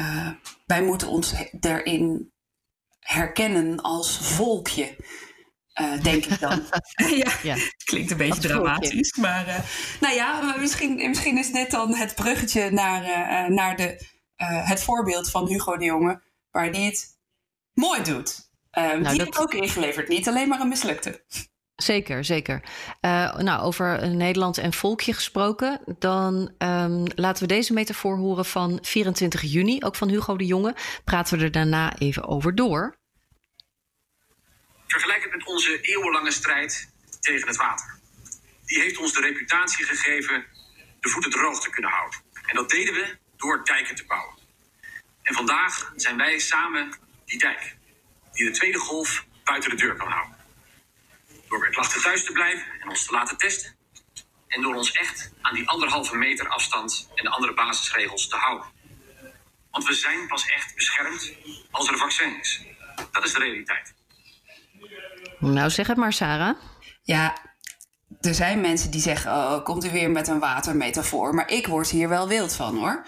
Uh, 0.00 0.30
wij 0.66 0.82
moeten 0.82 1.08
ons 1.08 1.34
daarin 1.52 2.32
herkennen 3.00 3.80
als 3.80 4.18
volkje. 4.18 4.96
Uh, 5.80 6.02
denk 6.02 6.24
ik 6.24 6.40
dan. 6.40 6.62
ja, 7.24 7.32
ja, 7.42 7.56
klinkt 7.84 8.10
een 8.10 8.16
beetje 8.16 8.40
dramatisch. 8.40 9.16
Maar 9.16 9.48
uh, 9.48 9.58
nou 10.00 10.14
ja, 10.14 10.54
misschien, 10.58 10.94
misschien 10.96 11.38
is 11.38 11.52
dit 11.52 11.70
dan 11.70 11.94
het 11.94 12.14
bruggetje 12.14 12.70
naar, 12.70 13.02
uh, 13.02 13.56
naar 13.56 13.76
de, 13.76 14.06
het 14.44 14.82
voorbeeld 14.82 15.30
van 15.30 15.48
Hugo 15.48 15.76
de 15.76 15.84
Jonge, 15.84 16.22
waar 16.50 16.72
die 16.72 16.84
het 16.84 17.18
mooi 17.72 18.02
doet. 18.02 18.44
Nou, 18.70 18.96
die 18.96 19.02
dat... 19.02 19.16
heb 19.16 19.26
ik 19.26 19.40
ook 19.40 19.54
ingeleverd, 19.54 20.08
niet 20.08 20.28
alleen 20.28 20.48
maar 20.48 20.60
een 20.60 20.68
mislukte. 20.68 21.24
Zeker, 21.76 22.24
zeker. 22.24 22.62
nou, 23.38 23.62
over 23.62 24.10
Nederland 24.10 24.58
en 24.58 24.72
volkje 24.72 25.12
gesproken, 25.12 25.80
dan 25.98 26.50
um, 26.58 27.04
laten 27.14 27.42
we 27.42 27.54
deze 27.54 27.72
metafoor 27.72 28.16
horen 28.16 28.44
van 28.44 28.78
24 28.82 29.42
juni, 29.42 29.82
ook 29.82 29.94
van 29.94 30.08
Hugo 30.08 30.36
de 30.36 30.46
Jonge. 30.46 30.74
Praten 31.04 31.38
we 31.38 31.44
er 31.44 31.50
daarna 31.50 31.98
even 31.98 32.26
over 32.26 32.54
door. 32.54 32.98
Vergelijk 34.96 35.22
het 35.22 35.32
met 35.32 35.46
onze 35.46 35.80
eeuwenlange 35.80 36.30
strijd 36.30 36.90
tegen 37.20 37.46
het 37.46 37.56
water. 37.56 37.98
Die 38.64 38.80
heeft 38.80 38.98
ons 38.98 39.12
de 39.12 39.20
reputatie 39.20 39.84
gegeven 39.84 40.46
de 41.00 41.08
voeten 41.08 41.30
droog 41.30 41.60
te 41.60 41.70
kunnen 41.70 41.90
houden. 41.90 42.20
En 42.46 42.56
dat 42.56 42.70
deden 42.70 42.94
we 42.94 43.18
door 43.36 43.64
dijken 43.64 43.94
te 43.94 44.04
bouwen. 44.04 44.38
En 45.22 45.34
vandaag 45.34 45.92
zijn 45.96 46.16
wij 46.16 46.38
samen 46.38 46.92
die 47.24 47.38
dijk, 47.38 47.76
die 48.32 48.44
de 48.44 48.50
tweede 48.50 48.78
golf 48.78 49.24
buiten 49.44 49.70
de 49.70 49.76
deur 49.76 49.96
kan 49.96 50.10
houden. 50.10 50.36
Door 51.48 51.58
bij 51.58 51.70
klachten 51.70 52.02
thuis 52.02 52.24
te 52.24 52.32
blijven 52.32 52.66
en 52.80 52.88
ons 52.88 53.06
te 53.06 53.12
laten 53.12 53.36
testen. 53.36 53.76
En 54.48 54.62
door 54.62 54.74
ons 54.74 54.92
echt 54.92 55.32
aan 55.40 55.54
die 55.54 55.68
anderhalve 55.68 56.16
meter 56.16 56.48
afstand 56.48 57.08
en 57.14 57.24
de 57.24 57.30
andere 57.30 57.54
basisregels 57.54 58.28
te 58.28 58.36
houden. 58.36 58.68
Want 59.70 59.86
we 59.86 59.94
zijn 59.94 60.26
pas 60.26 60.46
echt 60.46 60.74
beschermd 60.74 61.32
als 61.70 61.86
er 61.86 61.92
een 61.92 61.98
vaccin 61.98 62.40
is. 62.40 62.62
Dat 63.12 63.24
is 63.24 63.32
de 63.32 63.38
realiteit. 63.38 63.94
Nou, 65.38 65.70
zeg 65.70 65.86
het 65.86 65.96
maar, 65.96 66.12
Sarah. 66.12 66.56
Ja, 67.02 67.36
er 68.20 68.34
zijn 68.34 68.60
mensen 68.60 68.90
die 68.90 69.00
zeggen: 69.00 69.30
Oh, 69.30 69.64
komt 69.64 69.84
u 69.84 69.90
weer 69.90 70.10
met 70.10 70.28
een 70.28 70.38
watermetafoor? 70.38 71.34
Maar 71.34 71.50
ik 71.50 71.66
word 71.66 71.90
hier 71.90 72.08
wel 72.08 72.28
wild 72.28 72.54
van 72.54 72.76
hoor. 72.76 73.06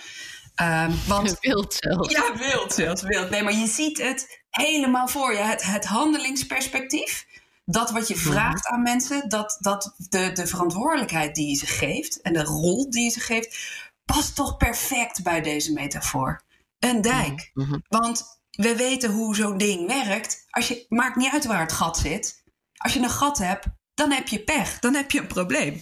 Um, 0.63 0.99
want, 1.07 1.37
wild 1.41 1.75
zelfs. 1.75 2.13
Ja, 2.13 2.37
wild 2.37 2.73
zelfs. 2.73 3.03
Wild. 3.03 3.31
Nee, 3.31 3.43
maar 3.43 3.55
je 3.55 3.67
ziet 3.67 3.99
het 3.99 4.43
helemaal 4.51 5.09
voor 5.09 5.33
je. 5.33 5.39
Het, 5.39 5.63
het 5.63 5.85
handelingsperspectief. 5.85 7.27
Dat 7.65 7.91
wat 7.91 8.09
je 8.09 8.15
mhm. 8.15 8.25
vraagt 8.25 8.67
aan 8.67 8.83
mensen, 8.83 9.29
dat, 9.29 9.57
dat 9.61 9.95
de, 9.97 10.33
de 10.33 10.47
verantwoordelijkheid 10.47 11.35
die 11.35 11.49
je 11.49 11.55
ze 11.55 11.67
geeft 11.67 12.21
en 12.21 12.33
de 12.33 12.43
rol 12.43 12.91
die 12.91 13.03
je 13.03 13.11
ze 13.11 13.21
geeft, 13.21 13.59
past 14.05 14.35
toch 14.35 14.57
perfect 14.57 15.23
bij 15.23 15.41
deze 15.41 15.73
metafoor. 15.73 16.43
Een 16.79 17.01
dijk. 17.01 17.51
Mm 17.55 17.65
-hmm. 17.65 17.83
Want 17.89 18.38
we 18.59 18.77
weten 18.77 19.11
hoe 19.11 19.35
zo'n 19.35 19.59
ding 19.59 19.87
werkt. 19.87 20.47
Als 20.51 20.69
je, 20.69 20.87
maakt 20.89 21.17
niet 21.17 21.33
uit 21.33 21.47
waar 21.47 21.61
het 21.61 21.73
gat 21.73 21.99
zit. 21.99 22.43
Als 22.77 22.93
je 22.93 23.01
een 23.01 23.11
gat 23.11 23.39
hebt, 23.39 23.67
dan 23.95 24.13
heb 24.13 24.29
je 24.29 24.45
pech. 24.45 24.79
Dan 24.79 24.95
heb 24.95 25.11
je 25.11 25.21
een 25.21 25.27
probleem. 25.27 25.81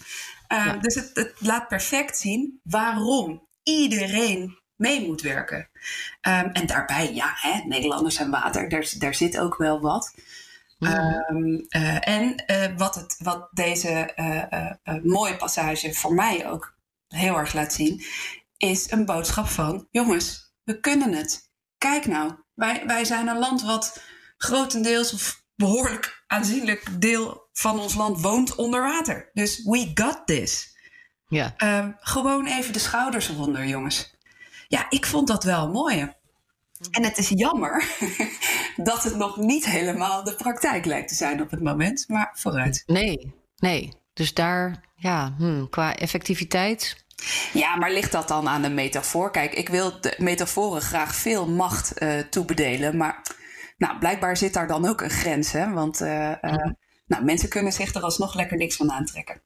Uh, 0.53 0.81
Dus 0.81 0.95
het, 0.95 1.11
het, 1.15 1.35
laat 1.39 1.69
perfect 1.69 2.19
zien 2.19 2.61
waarom 2.63 3.49
iedereen 3.63 4.59
mee 4.75 5.07
moet 5.07 5.21
werken. 5.21 5.59
Um, 5.59 6.51
en 6.53 6.67
daarbij, 6.67 7.15
ja, 7.15 7.33
hè, 7.35 7.61
Nederlanders 7.65 8.17
en 8.17 8.31
water, 8.31 8.69
daar, 8.69 8.93
daar 8.99 9.15
zit 9.15 9.39
ook 9.39 9.57
wel 9.57 9.81
wat. 9.81 10.15
Um, 10.79 11.67
uh, 11.69 12.09
en 12.09 12.45
uh, 12.47 12.77
wat, 12.77 12.95
het, 12.95 13.17
wat 13.19 13.49
deze 13.53 14.13
mooie 15.03 15.37
passage 15.37 15.95
voor 15.95 16.15
mij 16.15 16.51
ook 16.51 16.75
heel 17.09 17.37
erg 17.37 17.53
laat 17.53 17.73
zien, 17.73 18.05
is 18.57 18.91
een 18.91 19.05
boodschap 19.05 19.47
van: 19.47 19.89
jongens, 19.91 20.55
we 20.65 20.81
kunnen 20.81 21.13
het. 21.13 21.51
Kijk 21.79 22.07
nou, 22.07 22.33
wij, 22.57 22.83
wij 22.87 23.05
zijn 23.05 23.29
een 23.29 23.39
land 23.39 23.63
wat 23.63 24.03
grotendeels 24.37 25.13
of 25.13 25.45
behoorlijk 25.55 26.25
aanzienlijk 26.27 27.01
deel 27.01 27.49
van 27.53 27.81
ons 27.81 27.95
land 27.95 28.21
woont 28.21 28.55
onder 28.55 28.83
water. 28.83 29.31
Dus 29.33 29.63
we 29.65 29.91
got 29.95 30.27
this. 30.27 30.77
Ja. 31.29 31.55
Uh, 31.59 31.89
gewoon 31.99 32.47
even 32.47 32.73
de 32.73 32.79
schouders 32.79 33.29
eronder, 33.29 33.67
jongens. 33.67 34.15
Ja, 34.69 34.87
ik 34.89 35.07
vond 35.07 35.29
dat 35.29 35.45
wel 35.45 35.71
mooi. 35.71 36.15
En 36.91 37.05
het 37.05 37.19
is 37.19 37.29
jammer 37.29 37.85
dat 38.77 39.05
het 39.05 39.17
nog 39.17 39.37
niet 39.37 39.67
helemaal 39.67 40.25
de 40.25 40.35
praktijk 40.35 40.85
lijkt 40.85 41.09
te 41.09 41.15
zijn 41.15 41.43
op 41.43 41.51
het 41.51 41.63
moment. 41.63 42.05
Maar 42.09 42.31
vooruit. 42.35 42.83
Nee, 42.87 43.35
nee. 43.57 43.93
Dus 44.13 44.35
daar, 44.35 44.85
ja, 44.97 45.35
hmm, 45.37 45.69
qua 45.71 45.97
effectiviteit 45.97 47.06
ja, 47.53 47.77
maar 47.77 47.93
ligt 47.93 48.13
dat 48.13 48.29
dan 48.29 48.49
aan 48.49 48.63
de 48.63 48.71
metafoor? 48.71 49.31
Kijk, 49.31 49.55
ik 49.55 49.69
wil 49.69 50.01
de 50.01 50.15
metaforen 50.19 50.83
graag 50.83 51.15
veel 51.15 51.49
macht 51.49 52.03
uh, 52.03 52.19
toebedelen. 52.19 52.97
Maar 52.97 53.23
nou, 53.77 53.99
blijkbaar 53.99 54.37
zit 54.37 54.55
daar 54.55 54.67
dan 54.67 54.89
ook 54.89 55.01
een 55.01 55.11
grens. 55.11 55.53
Hè? 55.53 55.73
Want 55.73 56.01
uh, 56.01 56.31
uh, 56.43 56.73
nou, 57.07 57.25
mensen 57.25 57.49
kunnen 57.49 57.73
zich 57.73 57.95
er 57.95 58.03
alsnog 58.03 58.35
lekker 58.35 58.57
niks 58.57 58.77
van 58.77 58.91
aantrekken. 58.91 59.43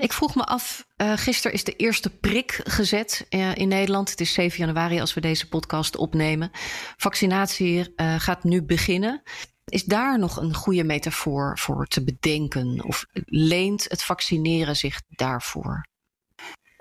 Ik 0.00 0.12
vroeg 0.12 0.34
me 0.34 0.44
af, 0.44 0.86
uh, 0.96 1.12
gisteren 1.16 1.52
is 1.52 1.64
de 1.64 1.76
eerste 1.76 2.10
prik 2.10 2.60
gezet 2.64 3.26
uh, 3.30 3.54
in 3.54 3.68
Nederland. 3.68 4.10
Het 4.10 4.20
is 4.20 4.32
7 4.32 4.58
januari 4.58 5.00
als 5.00 5.14
we 5.14 5.20
deze 5.20 5.48
podcast 5.48 5.96
opnemen. 5.96 6.50
Vaccinatie 6.96 7.92
uh, 7.96 8.14
gaat 8.18 8.44
nu 8.44 8.62
beginnen. 8.62 9.22
Is 9.64 9.84
daar 9.84 10.18
nog 10.18 10.36
een 10.36 10.54
goede 10.54 10.84
metafoor 10.84 11.58
voor 11.58 11.86
te 11.86 12.04
bedenken? 12.04 12.84
Of 12.84 13.06
leent 13.24 13.84
het 13.88 14.02
vaccineren 14.02 14.76
zich 14.76 15.02
daarvoor? 15.08 15.86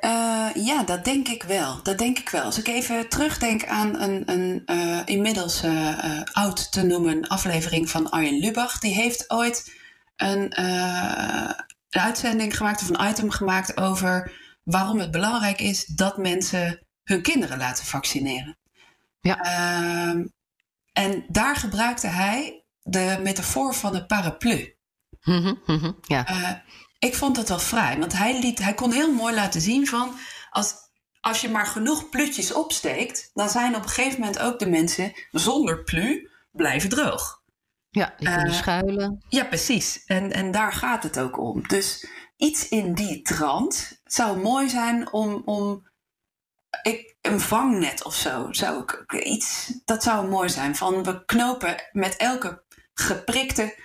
Uh, 0.06 0.50
ja, 0.54 0.84
dat 0.84 1.06
denk 1.06 1.28
ik 1.28 1.44
wel. 1.44 1.84
Dat 1.84 1.98
denk 1.98 2.20
ik 2.20 2.30
wel. 2.30 2.44
Als 2.44 2.58
ik 2.58 2.68
even 2.68 3.10
terugdenk 3.10 3.66
aan 3.66 4.02
een, 4.02 4.32
een 4.32 4.64
uh, 4.66 5.02
inmiddels 5.06 5.64
uh, 5.64 6.22
oud 6.32 6.72
te 6.72 6.84
noemen 6.84 7.28
aflevering 7.28 7.90
van 7.90 8.10
Arjen 8.10 8.40
Lubach. 8.40 8.80
Die 8.80 8.94
heeft 8.94 9.32
ooit 9.32 9.76
een, 10.16 10.54
uitzending 11.90 12.58
gemaakt 12.58 12.82
of 12.82 12.90
een 12.90 13.10
item 13.10 13.30
gemaakt 13.30 13.78
over 13.78 14.32
waarom 14.64 15.00
het 15.00 15.12
belangrijk 15.12 15.62
is 15.62 15.86
dat 15.86 16.18
mensen 16.18 16.88
hun 17.04 17.22
kinderen 17.22 17.58
laten 17.58 17.86
vaccineren. 17.86 18.58
Ja. 19.20 19.42
Ehm, 19.42 20.26
en 20.94 21.26
daar 21.28 21.56
gebruikte 21.56 22.08
hij 22.08 22.66
de 22.82 23.20
metafoor 23.24 23.74
van 23.76 23.92
de 23.92 24.06
paraplu. 24.06 24.76
Mhm, 25.24 25.54
mhm, 25.66 25.92
ja. 26.02 26.26
Ik 27.00 27.16
vond 27.16 27.36
dat 27.36 27.50
wel 27.50 27.60
fraai, 27.60 28.00
want 28.00 28.14
hij, 28.14 28.40
liet, 28.40 28.60
hij 28.60 28.74
kon 28.74 28.92
heel 28.92 29.14
mooi 29.14 29.34
laten 29.34 29.62
zien 29.62 29.88
van 29.88 30.16
als, 30.50 30.74
als 31.20 31.42
je 31.42 31.50
maar 31.50 31.66
genoeg 31.66 32.10
plutjes 32.10 32.54
opsteekt, 32.54 33.30
dan 33.34 33.50
zijn 33.50 33.76
op 33.76 33.84
een 33.84 33.90
gegeven 33.90 34.20
moment 34.20 34.40
ook 34.40 34.60
de 34.60 34.70
mensen 34.70 35.12
zonder 35.32 35.84
plu 35.84 36.30
blijven 36.52 36.90
droog. 36.90 37.42
Ja, 37.90 38.14
die 38.18 38.28
kunnen 38.28 38.48
Uh, 38.48 38.54
schuilen. 38.54 39.24
Ja, 39.30 39.44
precies. 39.44 40.04
En, 40.06 40.32
en 40.32 40.52
daar 40.52 40.74
gaat 40.74 41.04
het 41.04 41.20
ook 41.20 41.40
om. 41.40 41.68
Dus 41.68 42.08
iets 42.36 42.68
in 42.68 42.94
die 42.94 43.22
trant 43.22 44.02
zou 44.04 44.38
mooi 44.38 44.70
zijn 44.70 45.12
om, 45.12 45.42
om 45.46 45.90
ik, 46.82 47.16
een 47.22 47.40
vangnet 47.40 48.04
of 48.04 48.16
zo. 48.16 48.48
Zou 48.52 48.84
ik, 48.84 49.14
iets, 49.24 49.74
dat 49.86 50.04
zou 50.04 50.28
mooi 50.28 50.50
zijn. 50.50 50.76
Van 50.76 51.04
we 51.04 51.26
knopen 51.26 51.76
met 51.92 52.16
elke 52.16 52.64
geprikte, 52.94 53.76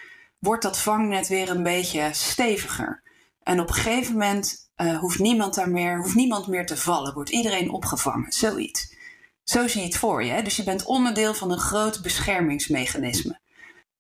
wordt 0.43 0.63
dat 0.63 0.79
vangnet 0.79 1.29
weer 1.29 1.51
een 1.51 1.63
beetje 1.63 2.09
steviger. 2.13 3.03
En 3.43 3.61
op 3.61 3.69
een 3.69 3.75
gegeven 3.75 4.13
moment 4.13 4.71
uh, 4.77 4.99
hoeft, 4.99 5.19
niemand 5.19 5.55
daar 5.55 5.71
meer, 5.71 5.99
hoeft 5.99 6.15
niemand 6.15 6.47
meer 6.47 6.67
te 6.67 6.77
vallen. 6.77 7.15
Wordt 7.15 7.31
iedereen 7.31 7.71
opgevangen. 7.71 8.33
Zoiets. 8.33 8.95
Zo 9.43 9.69
zie 9.69 9.81
je 9.81 9.87
het 9.87 9.97
voor 9.97 10.25
je. 10.25 10.31
Hè? 10.31 10.43
Dus 10.43 10.57
je 10.57 10.65
bent 10.65 10.85
onderdeel 10.85 11.35
van 11.35 11.51
een 11.51 11.59
groot 11.59 12.03
beschermingsmechanisme. 12.03 13.41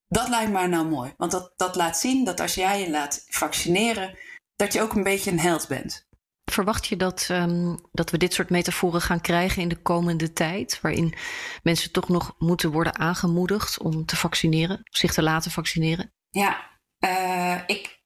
Dat 0.08 0.28
lijkt 0.28 0.52
mij 0.52 0.66
nou 0.66 0.88
mooi. 0.88 1.14
Want 1.16 1.30
dat, 1.30 1.52
dat 1.56 1.76
laat 1.76 1.98
zien 1.98 2.24
dat 2.24 2.40
als 2.40 2.54
jij 2.54 2.80
je 2.80 2.90
laat 2.90 3.24
vaccineren, 3.28 4.18
dat 4.56 4.72
je 4.72 4.80
ook 4.80 4.94
een 4.94 5.02
beetje 5.02 5.30
een 5.30 5.40
held 5.40 5.68
bent. 5.68 6.06
Verwacht 6.44 6.86
je 6.86 6.96
dat, 6.96 7.28
um, 7.30 7.88
dat 7.92 8.10
we 8.10 8.18
dit 8.18 8.34
soort 8.34 8.50
metaforen 8.50 9.00
gaan 9.00 9.20
krijgen 9.20 9.62
in 9.62 9.68
de 9.68 9.82
komende 9.82 10.32
tijd? 10.32 10.80
Waarin 10.80 11.14
mensen 11.62 11.92
toch 11.92 12.08
nog 12.08 12.34
moeten 12.38 12.70
worden 12.70 12.98
aangemoedigd 12.98 13.78
om 13.78 14.04
te 14.04 14.16
vaccineren, 14.16 14.80
zich 14.84 15.12
te 15.12 15.22
laten 15.22 15.50
vaccineren? 15.50 16.12
Ja, 16.32 16.70
uh, 16.98 17.60
ik, 17.66 18.02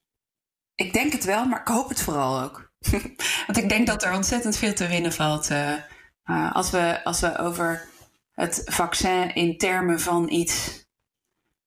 ik 0.75 0.93
denk 0.93 1.13
het 1.13 1.25
wel, 1.25 1.45
maar 1.45 1.61
ik 1.61 1.69
hoop 1.69 1.89
het 1.89 2.03
vooral 2.03 2.41
ook. 2.41 2.73
Want 3.47 3.59
ik 3.59 3.69
denk 3.69 3.87
dat 3.87 4.05
er 4.05 4.15
ontzettend 4.15 4.57
veel 4.57 4.75
te 4.75 4.87
winnen 4.87 5.13
valt. 5.13 5.51
Uh, 5.51 5.73
uh, 6.25 6.53
als, 6.55 6.71
we, 6.71 7.05
als 7.05 7.21
we 7.21 7.39
over 7.39 7.89
het 8.33 8.63
vaccin 8.65 9.35
in 9.35 9.59
termen 9.59 10.01
van 10.01 10.29
iets 10.29 10.85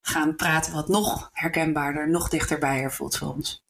gaan 0.00 0.36
praten 0.36 0.72
wat 0.72 0.88
nog 0.88 1.28
herkenbaarder, 1.32 2.10
nog 2.10 2.28
dichterbij 2.28 2.90
voelt 2.90 3.16
voor 3.16 3.34
ons. 3.34 3.64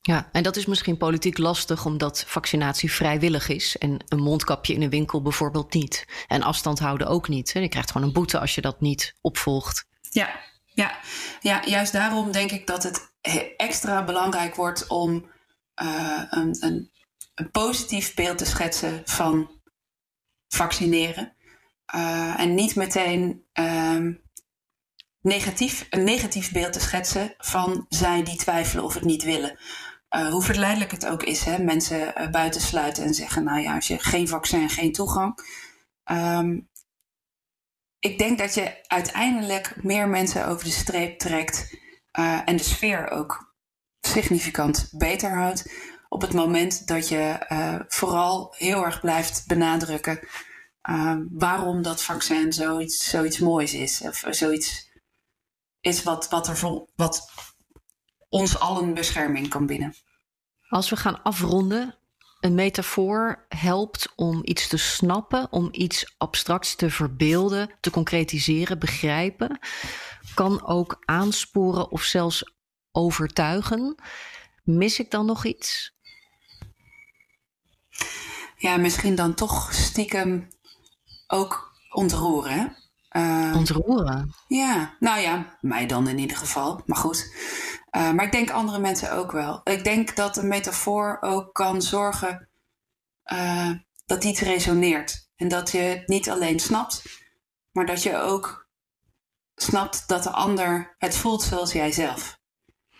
Ja, 0.00 0.28
en 0.32 0.42
dat 0.42 0.56
is 0.56 0.66
misschien 0.66 0.96
politiek 0.96 1.38
lastig 1.38 1.84
omdat 1.84 2.24
vaccinatie 2.26 2.92
vrijwillig 2.92 3.48
is 3.48 3.78
en 3.78 4.04
een 4.08 4.18
mondkapje 4.18 4.74
in 4.74 4.82
een 4.82 4.90
winkel 4.90 5.22
bijvoorbeeld 5.22 5.74
niet. 5.74 6.24
En 6.26 6.42
afstand 6.42 6.78
houden 6.78 7.06
ook 7.06 7.28
niet. 7.28 7.50
Je 7.50 7.68
krijgt 7.68 7.90
gewoon 7.90 8.06
een 8.06 8.12
boete 8.12 8.38
als 8.38 8.54
je 8.54 8.60
dat 8.60 8.80
niet 8.80 9.14
opvolgt. 9.20 9.86
Ja, 10.00 10.40
ja, 10.76 10.98
ja 11.40 11.62
juist 11.64 11.92
daarom 11.92 12.32
denk 12.32 12.50
ik 12.50 12.66
dat 12.66 12.82
het 12.82 13.12
extra 13.56 14.04
belangrijk 14.04 14.54
wordt 14.54 14.86
om 14.86 15.30
uh, 15.82 16.22
een, 16.30 16.56
een, 16.60 16.90
een, 17.34 17.50
positief 17.50 18.14
beeld 18.14 18.38
te 18.38 18.44
schetsen 18.44 19.02
van 19.04 19.50
vaccineren. 20.48 21.36
Uh, 21.94 22.40
en 22.40 22.54
niet 22.54 22.74
meteen 22.74 23.44
uh, 23.54 24.14
negatief, 25.20 25.86
een 25.90 26.04
negatief 26.04 26.52
beeld 26.52 26.72
te 26.72 26.80
schetsen 26.80 27.34
van 27.38 27.86
zij 27.88 28.22
die 28.22 28.36
twijfelen 28.36 28.84
of 28.84 28.94
het 28.94 29.04
niet 29.04 29.22
willen. 29.22 29.58
Uh, 30.10 30.28
hoe 30.28 30.42
verleidelijk 30.42 30.90
het 30.90 31.06
ook 31.06 31.22
is, 31.22 31.44
hè? 31.44 31.58
mensen 31.58 32.12
uh, 32.20 32.30
buitensluiten 32.30 33.04
en 33.04 33.14
zeggen: 33.14 33.44
Nou 33.44 33.60
ja, 33.60 33.74
als 33.74 33.86
je 33.86 33.98
geen 33.98 34.28
vaccin, 34.28 34.68
geen 34.70 34.92
toegang. 34.92 35.38
Um, 36.04 36.68
ik 37.98 38.18
denk 38.18 38.38
dat 38.38 38.54
je 38.54 38.84
uiteindelijk 38.86 39.82
meer 39.82 40.08
mensen 40.08 40.46
over 40.46 40.64
de 40.64 40.70
streep 40.70 41.18
trekt 41.18 41.78
uh, 42.18 42.40
en 42.44 42.56
de 42.56 42.62
sfeer 42.62 43.10
ook 43.10 43.54
significant 44.00 44.88
beter 44.92 45.30
houdt. 45.30 45.72
Op 46.08 46.20
het 46.20 46.32
moment 46.32 46.86
dat 46.86 47.08
je 47.08 47.84
vooral 47.88 48.54
heel 48.56 48.84
erg 48.84 49.00
blijft 49.00 49.46
benadrukken 49.46 50.28
waarom 51.30 51.82
dat 51.82 52.02
vaccin 52.02 52.52
zoiets, 52.52 53.10
zoiets 53.10 53.38
moois 53.38 53.74
is. 53.74 54.00
Of 54.00 54.24
zoiets 54.30 54.90
is 55.80 56.02
wat, 56.02 56.28
wat, 56.28 56.48
er 56.48 56.56
vol, 56.56 56.88
wat 56.94 57.30
ons 58.28 58.58
allen 58.58 58.94
bescherming 58.94 59.48
kan 59.48 59.66
bieden. 59.66 59.94
Als 60.68 60.90
we 60.90 60.96
gaan 60.96 61.22
afronden, 61.22 61.94
een 62.46 62.54
metafoor 62.54 63.44
helpt 63.48 64.12
om 64.16 64.40
iets 64.44 64.68
te 64.68 64.76
snappen, 64.76 65.52
om 65.52 65.68
iets 65.72 66.14
abstracts 66.18 66.74
te 66.74 66.90
verbeelden, 66.90 67.70
te 67.80 67.90
concretiseren, 67.90 68.78
begrijpen, 68.78 69.58
kan 70.34 70.66
ook 70.66 71.02
aansporen 71.04 71.90
of 71.90 72.02
zelfs 72.02 72.54
overtuigen. 72.92 73.94
Mis 74.64 74.98
ik 74.98 75.10
dan 75.10 75.26
nog 75.26 75.44
iets? 75.44 75.94
Ja, 78.56 78.76
misschien 78.76 79.14
dan 79.14 79.34
toch 79.34 79.74
stiekem 79.74 80.48
ook 81.26 81.72
ontroeren. 81.90 82.52
Hè? 82.52 82.66
Uh, 83.20 83.56
ontroeren? 83.56 84.34
Ja, 84.48 84.96
nou 85.00 85.20
ja, 85.20 85.58
mij 85.60 85.86
dan 85.86 86.08
in 86.08 86.18
ieder 86.18 86.36
geval. 86.36 86.82
Maar 86.86 86.98
goed. 86.98 87.34
Uh, 87.96 88.10
maar 88.12 88.24
ik 88.24 88.32
denk 88.32 88.50
andere 88.50 88.78
mensen 88.78 89.12
ook 89.12 89.32
wel. 89.32 89.60
Ik 89.64 89.84
denk 89.84 90.16
dat 90.16 90.36
een 90.36 90.48
metafoor 90.48 91.18
ook 91.20 91.54
kan 91.54 91.82
zorgen 91.82 92.48
uh, 93.32 93.70
dat 94.06 94.24
iets 94.24 94.40
resoneert. 94.40 95.28
En 95.36 95.48
dat 95.48 95.70
je 95.70 95.78
het 95.78 96.08
niet 96.08 96.30
alleen 96.30 96.60
snapt, 96.60 97.02
maar 97.72 97.86
dat 97.86 98.02
je 98.02 98.16
ook 98.16 98.68
snapt 99.54 100.08
dat 100.08 100.22
de 100.22 100.30
ander 100.30 100.94
het 100.98 101.16
voelt 101.16 101.42
zoals 101.42 101.72
jij 101.72 101.92
zelf. 101.92 102.40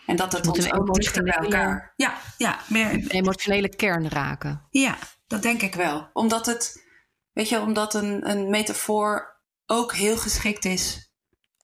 En 0.06 0.16
dat 0.16 0.32
het 0.32 0.46
ons 0.46 0.72
ook 0.72 0.94
dichter 0.94 1.22
bij 1.22 1.34
elkaar. 1.34 1.92
Ja, 1.96 2.14
ja, 2.36 2.58
meer 2.68 2.90
een 2.92 3.10
emotionele 3.10 3.68
kern 3.68 4.08
raken. 4.08 4.66
Ja, 4.70 4.98
dat 5.26 5.42
denk 5.42 5.62
ik 5.62 5.74
wel. 5.74 6.10
Omdat 6.12 6.46
het, 6.46 6.84
weet 7.32 7.48
je, 7.48 7.60
omdat 7.60 7.94
een, 7.94 8.30
een 8.30 8.50
metafoor 8.50 9.40
ook 9.66 9.94
heel 9.94 10.16
geschikt 10.16 10.64
is 10.64 11.10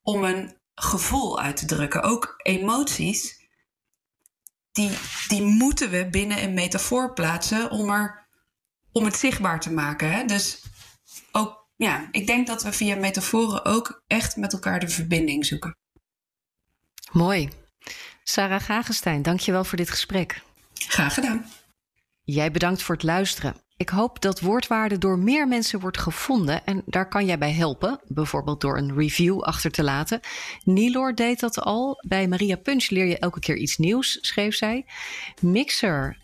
om 0.03 0.25
een 0.25 0.61
gevoel 0.83 1.41
uit 1.41 1.57
te 1.57 1.67
drukken. 1.67 2.03
Ook 2.03 2.35
emoties, 2.43 3.41
die, 4.73 4.91
die 5.29 5.43
moeten 5.43 5.91
we 5.91 6.09
binnen 6.11 6.43
een 6.43 6.55
metafoor 6.55 7.13
plaatsen 7.13 7.71
om, 7.71 7.91
er, 7.91 8.29
om 8.93 9.05
het 9.05 9.17
zichtbaar 9.17 9.61
te 9.61 9.73
maken. 9.73 10.13
Hè? 10.13 10.25
Dus 10.25 10.63
ook, 11.33 11.69
ja, 11.77 12.09
ik 12.11 12.27
denk 12.27 12.47
dat 12.47 12.63
we 12.63 12.73
via 12.73 12.97
metaforen 12.97 13.65
ook 13.65 14.03
echt 14.07 14.37
met 14.37 14.53
elkaar 14.53 14.81
de 14.81 14.89
verbinding 14.89 15.47
zoeken. 15.47 15.77
Mooi. 17.13 17.49
Sarah 18.23 18.63
Gagenstein, 18.63 19.23
dankjewel 19.23 19.65
voor 19.65 19.79
dit 19.79 19.91
gesprek. 19.91 20.43
Graag 20.75 21.15
gedaan. 21.15 21.47
Jij 22.25 22.51
bedankt 22.51 22.83
voor 22.83 22.95
het 22.95 23.05
luisteren. 23.05 23.57
Ik 23.83 23.89
hoop 23.89 24.21
dat 24.21 24.41
woordwaarde 24.41 24.99
door 24.99 25.19
meer 25.19 25.49
mensen 25.49 25.81
wordt 25.81 25.99
gevonden 25.99 26.67
en 26.67 26.83
daar 26.87 27.09
kan 27.09 27.27
jij 27.27 27.39
bij 27.39 27.53
helpen, 27.53 28.01
bijvoorbeeld 28.07 28.61
door 28.61 28.79
een 28.79 28.95
review 28.95 29.41
achter 29.41 29.71
te 29.71 29.83
laten. 29.83 30.21
Nilor 30.65 31.15
deed 31.15 31.41
dat 31.41 31.61
al. 31.61 32.03
Bij 32.09 32.29
Maria 32.29 32.57
Punch 32.57 32.91
leer 32.91 33.07
je 33.07 33.19
elke 33.19 33.41
keer 33.41 33.57
iets 33.57 33.79
nieuws, 33.79 34.19
schreef 34.21 34.55
zij. 34.55 34.85
Mixer 35.41 36.17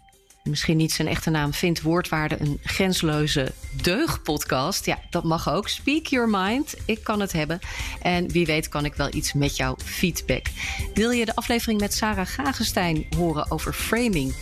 misschien 0.48 0.76
niet 0.76 0.92
zijn 0.92 1.08
echte 1.08 1.30
naam, 1.30 1.52
vindt 1.52 1.82
Woordwaarde 1.82 2.40
een 2.40 2.58
grensloze 2.62 3.52
deugdpodcast. 3.82 4.86
Ja, 4.86 4.98
dat 5.10 5.24
mag 5.24 5.50
ook. 5.50 5.68
Speak 5.68 6.06
your 6.06 6.28
mind. 6.28 6.74
Ik 6.84 7.04
kan 7.04 7.20
het 7.20 7.32
hebben. 7.32 7.58
En 8.02 8.30
wie 8.30 8.46
weet 8.46 8.68
kan 8.68 8.84
ik 8.84 8.94
wel 8.94 9.14
iets 9.14 9.32
met 9.32 9.56
jouw 9.56 9.76
feedback. 9.84 10.46
Wil 10.94 11.10
je 11.10 11.24
de 11.24 11.34
aflevering 11.34 11.80
met 11.80 11.94
Sarah 11.94 12.26
Gagenstein 12.26 13.06
horen 13.16 13.50
over 13.50 13.72
framing? 13.72 14.34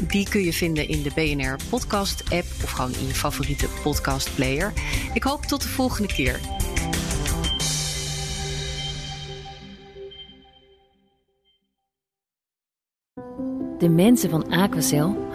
Die 0.00 0.28
kun 0.28 0.40
je 0.40 0.52
vinden 0.52 0.88
in 0.88 1.02
de 1.02 1.10
BNR 1.14 1.56
podcast 1.68 2.22
app 2.22 2.46
of 2.64 2.70
gewoon 2.70 2.94
in 2.94 3.06
je 3.06 3.14
favoriete 3.14 3.68
podcast 3.82 4.34
player. 4.34 4.72
Ik 5.14 5.22
hoop 5.22 5.44
tot 5.44 5.62
de 5.62 5.68
volgende 5.68 6.12
keer. 6.12 6.40
De 13.82 13.88
mensen 13.88 14.30
van 14.30 14.50
Aquacel 14.50 15.16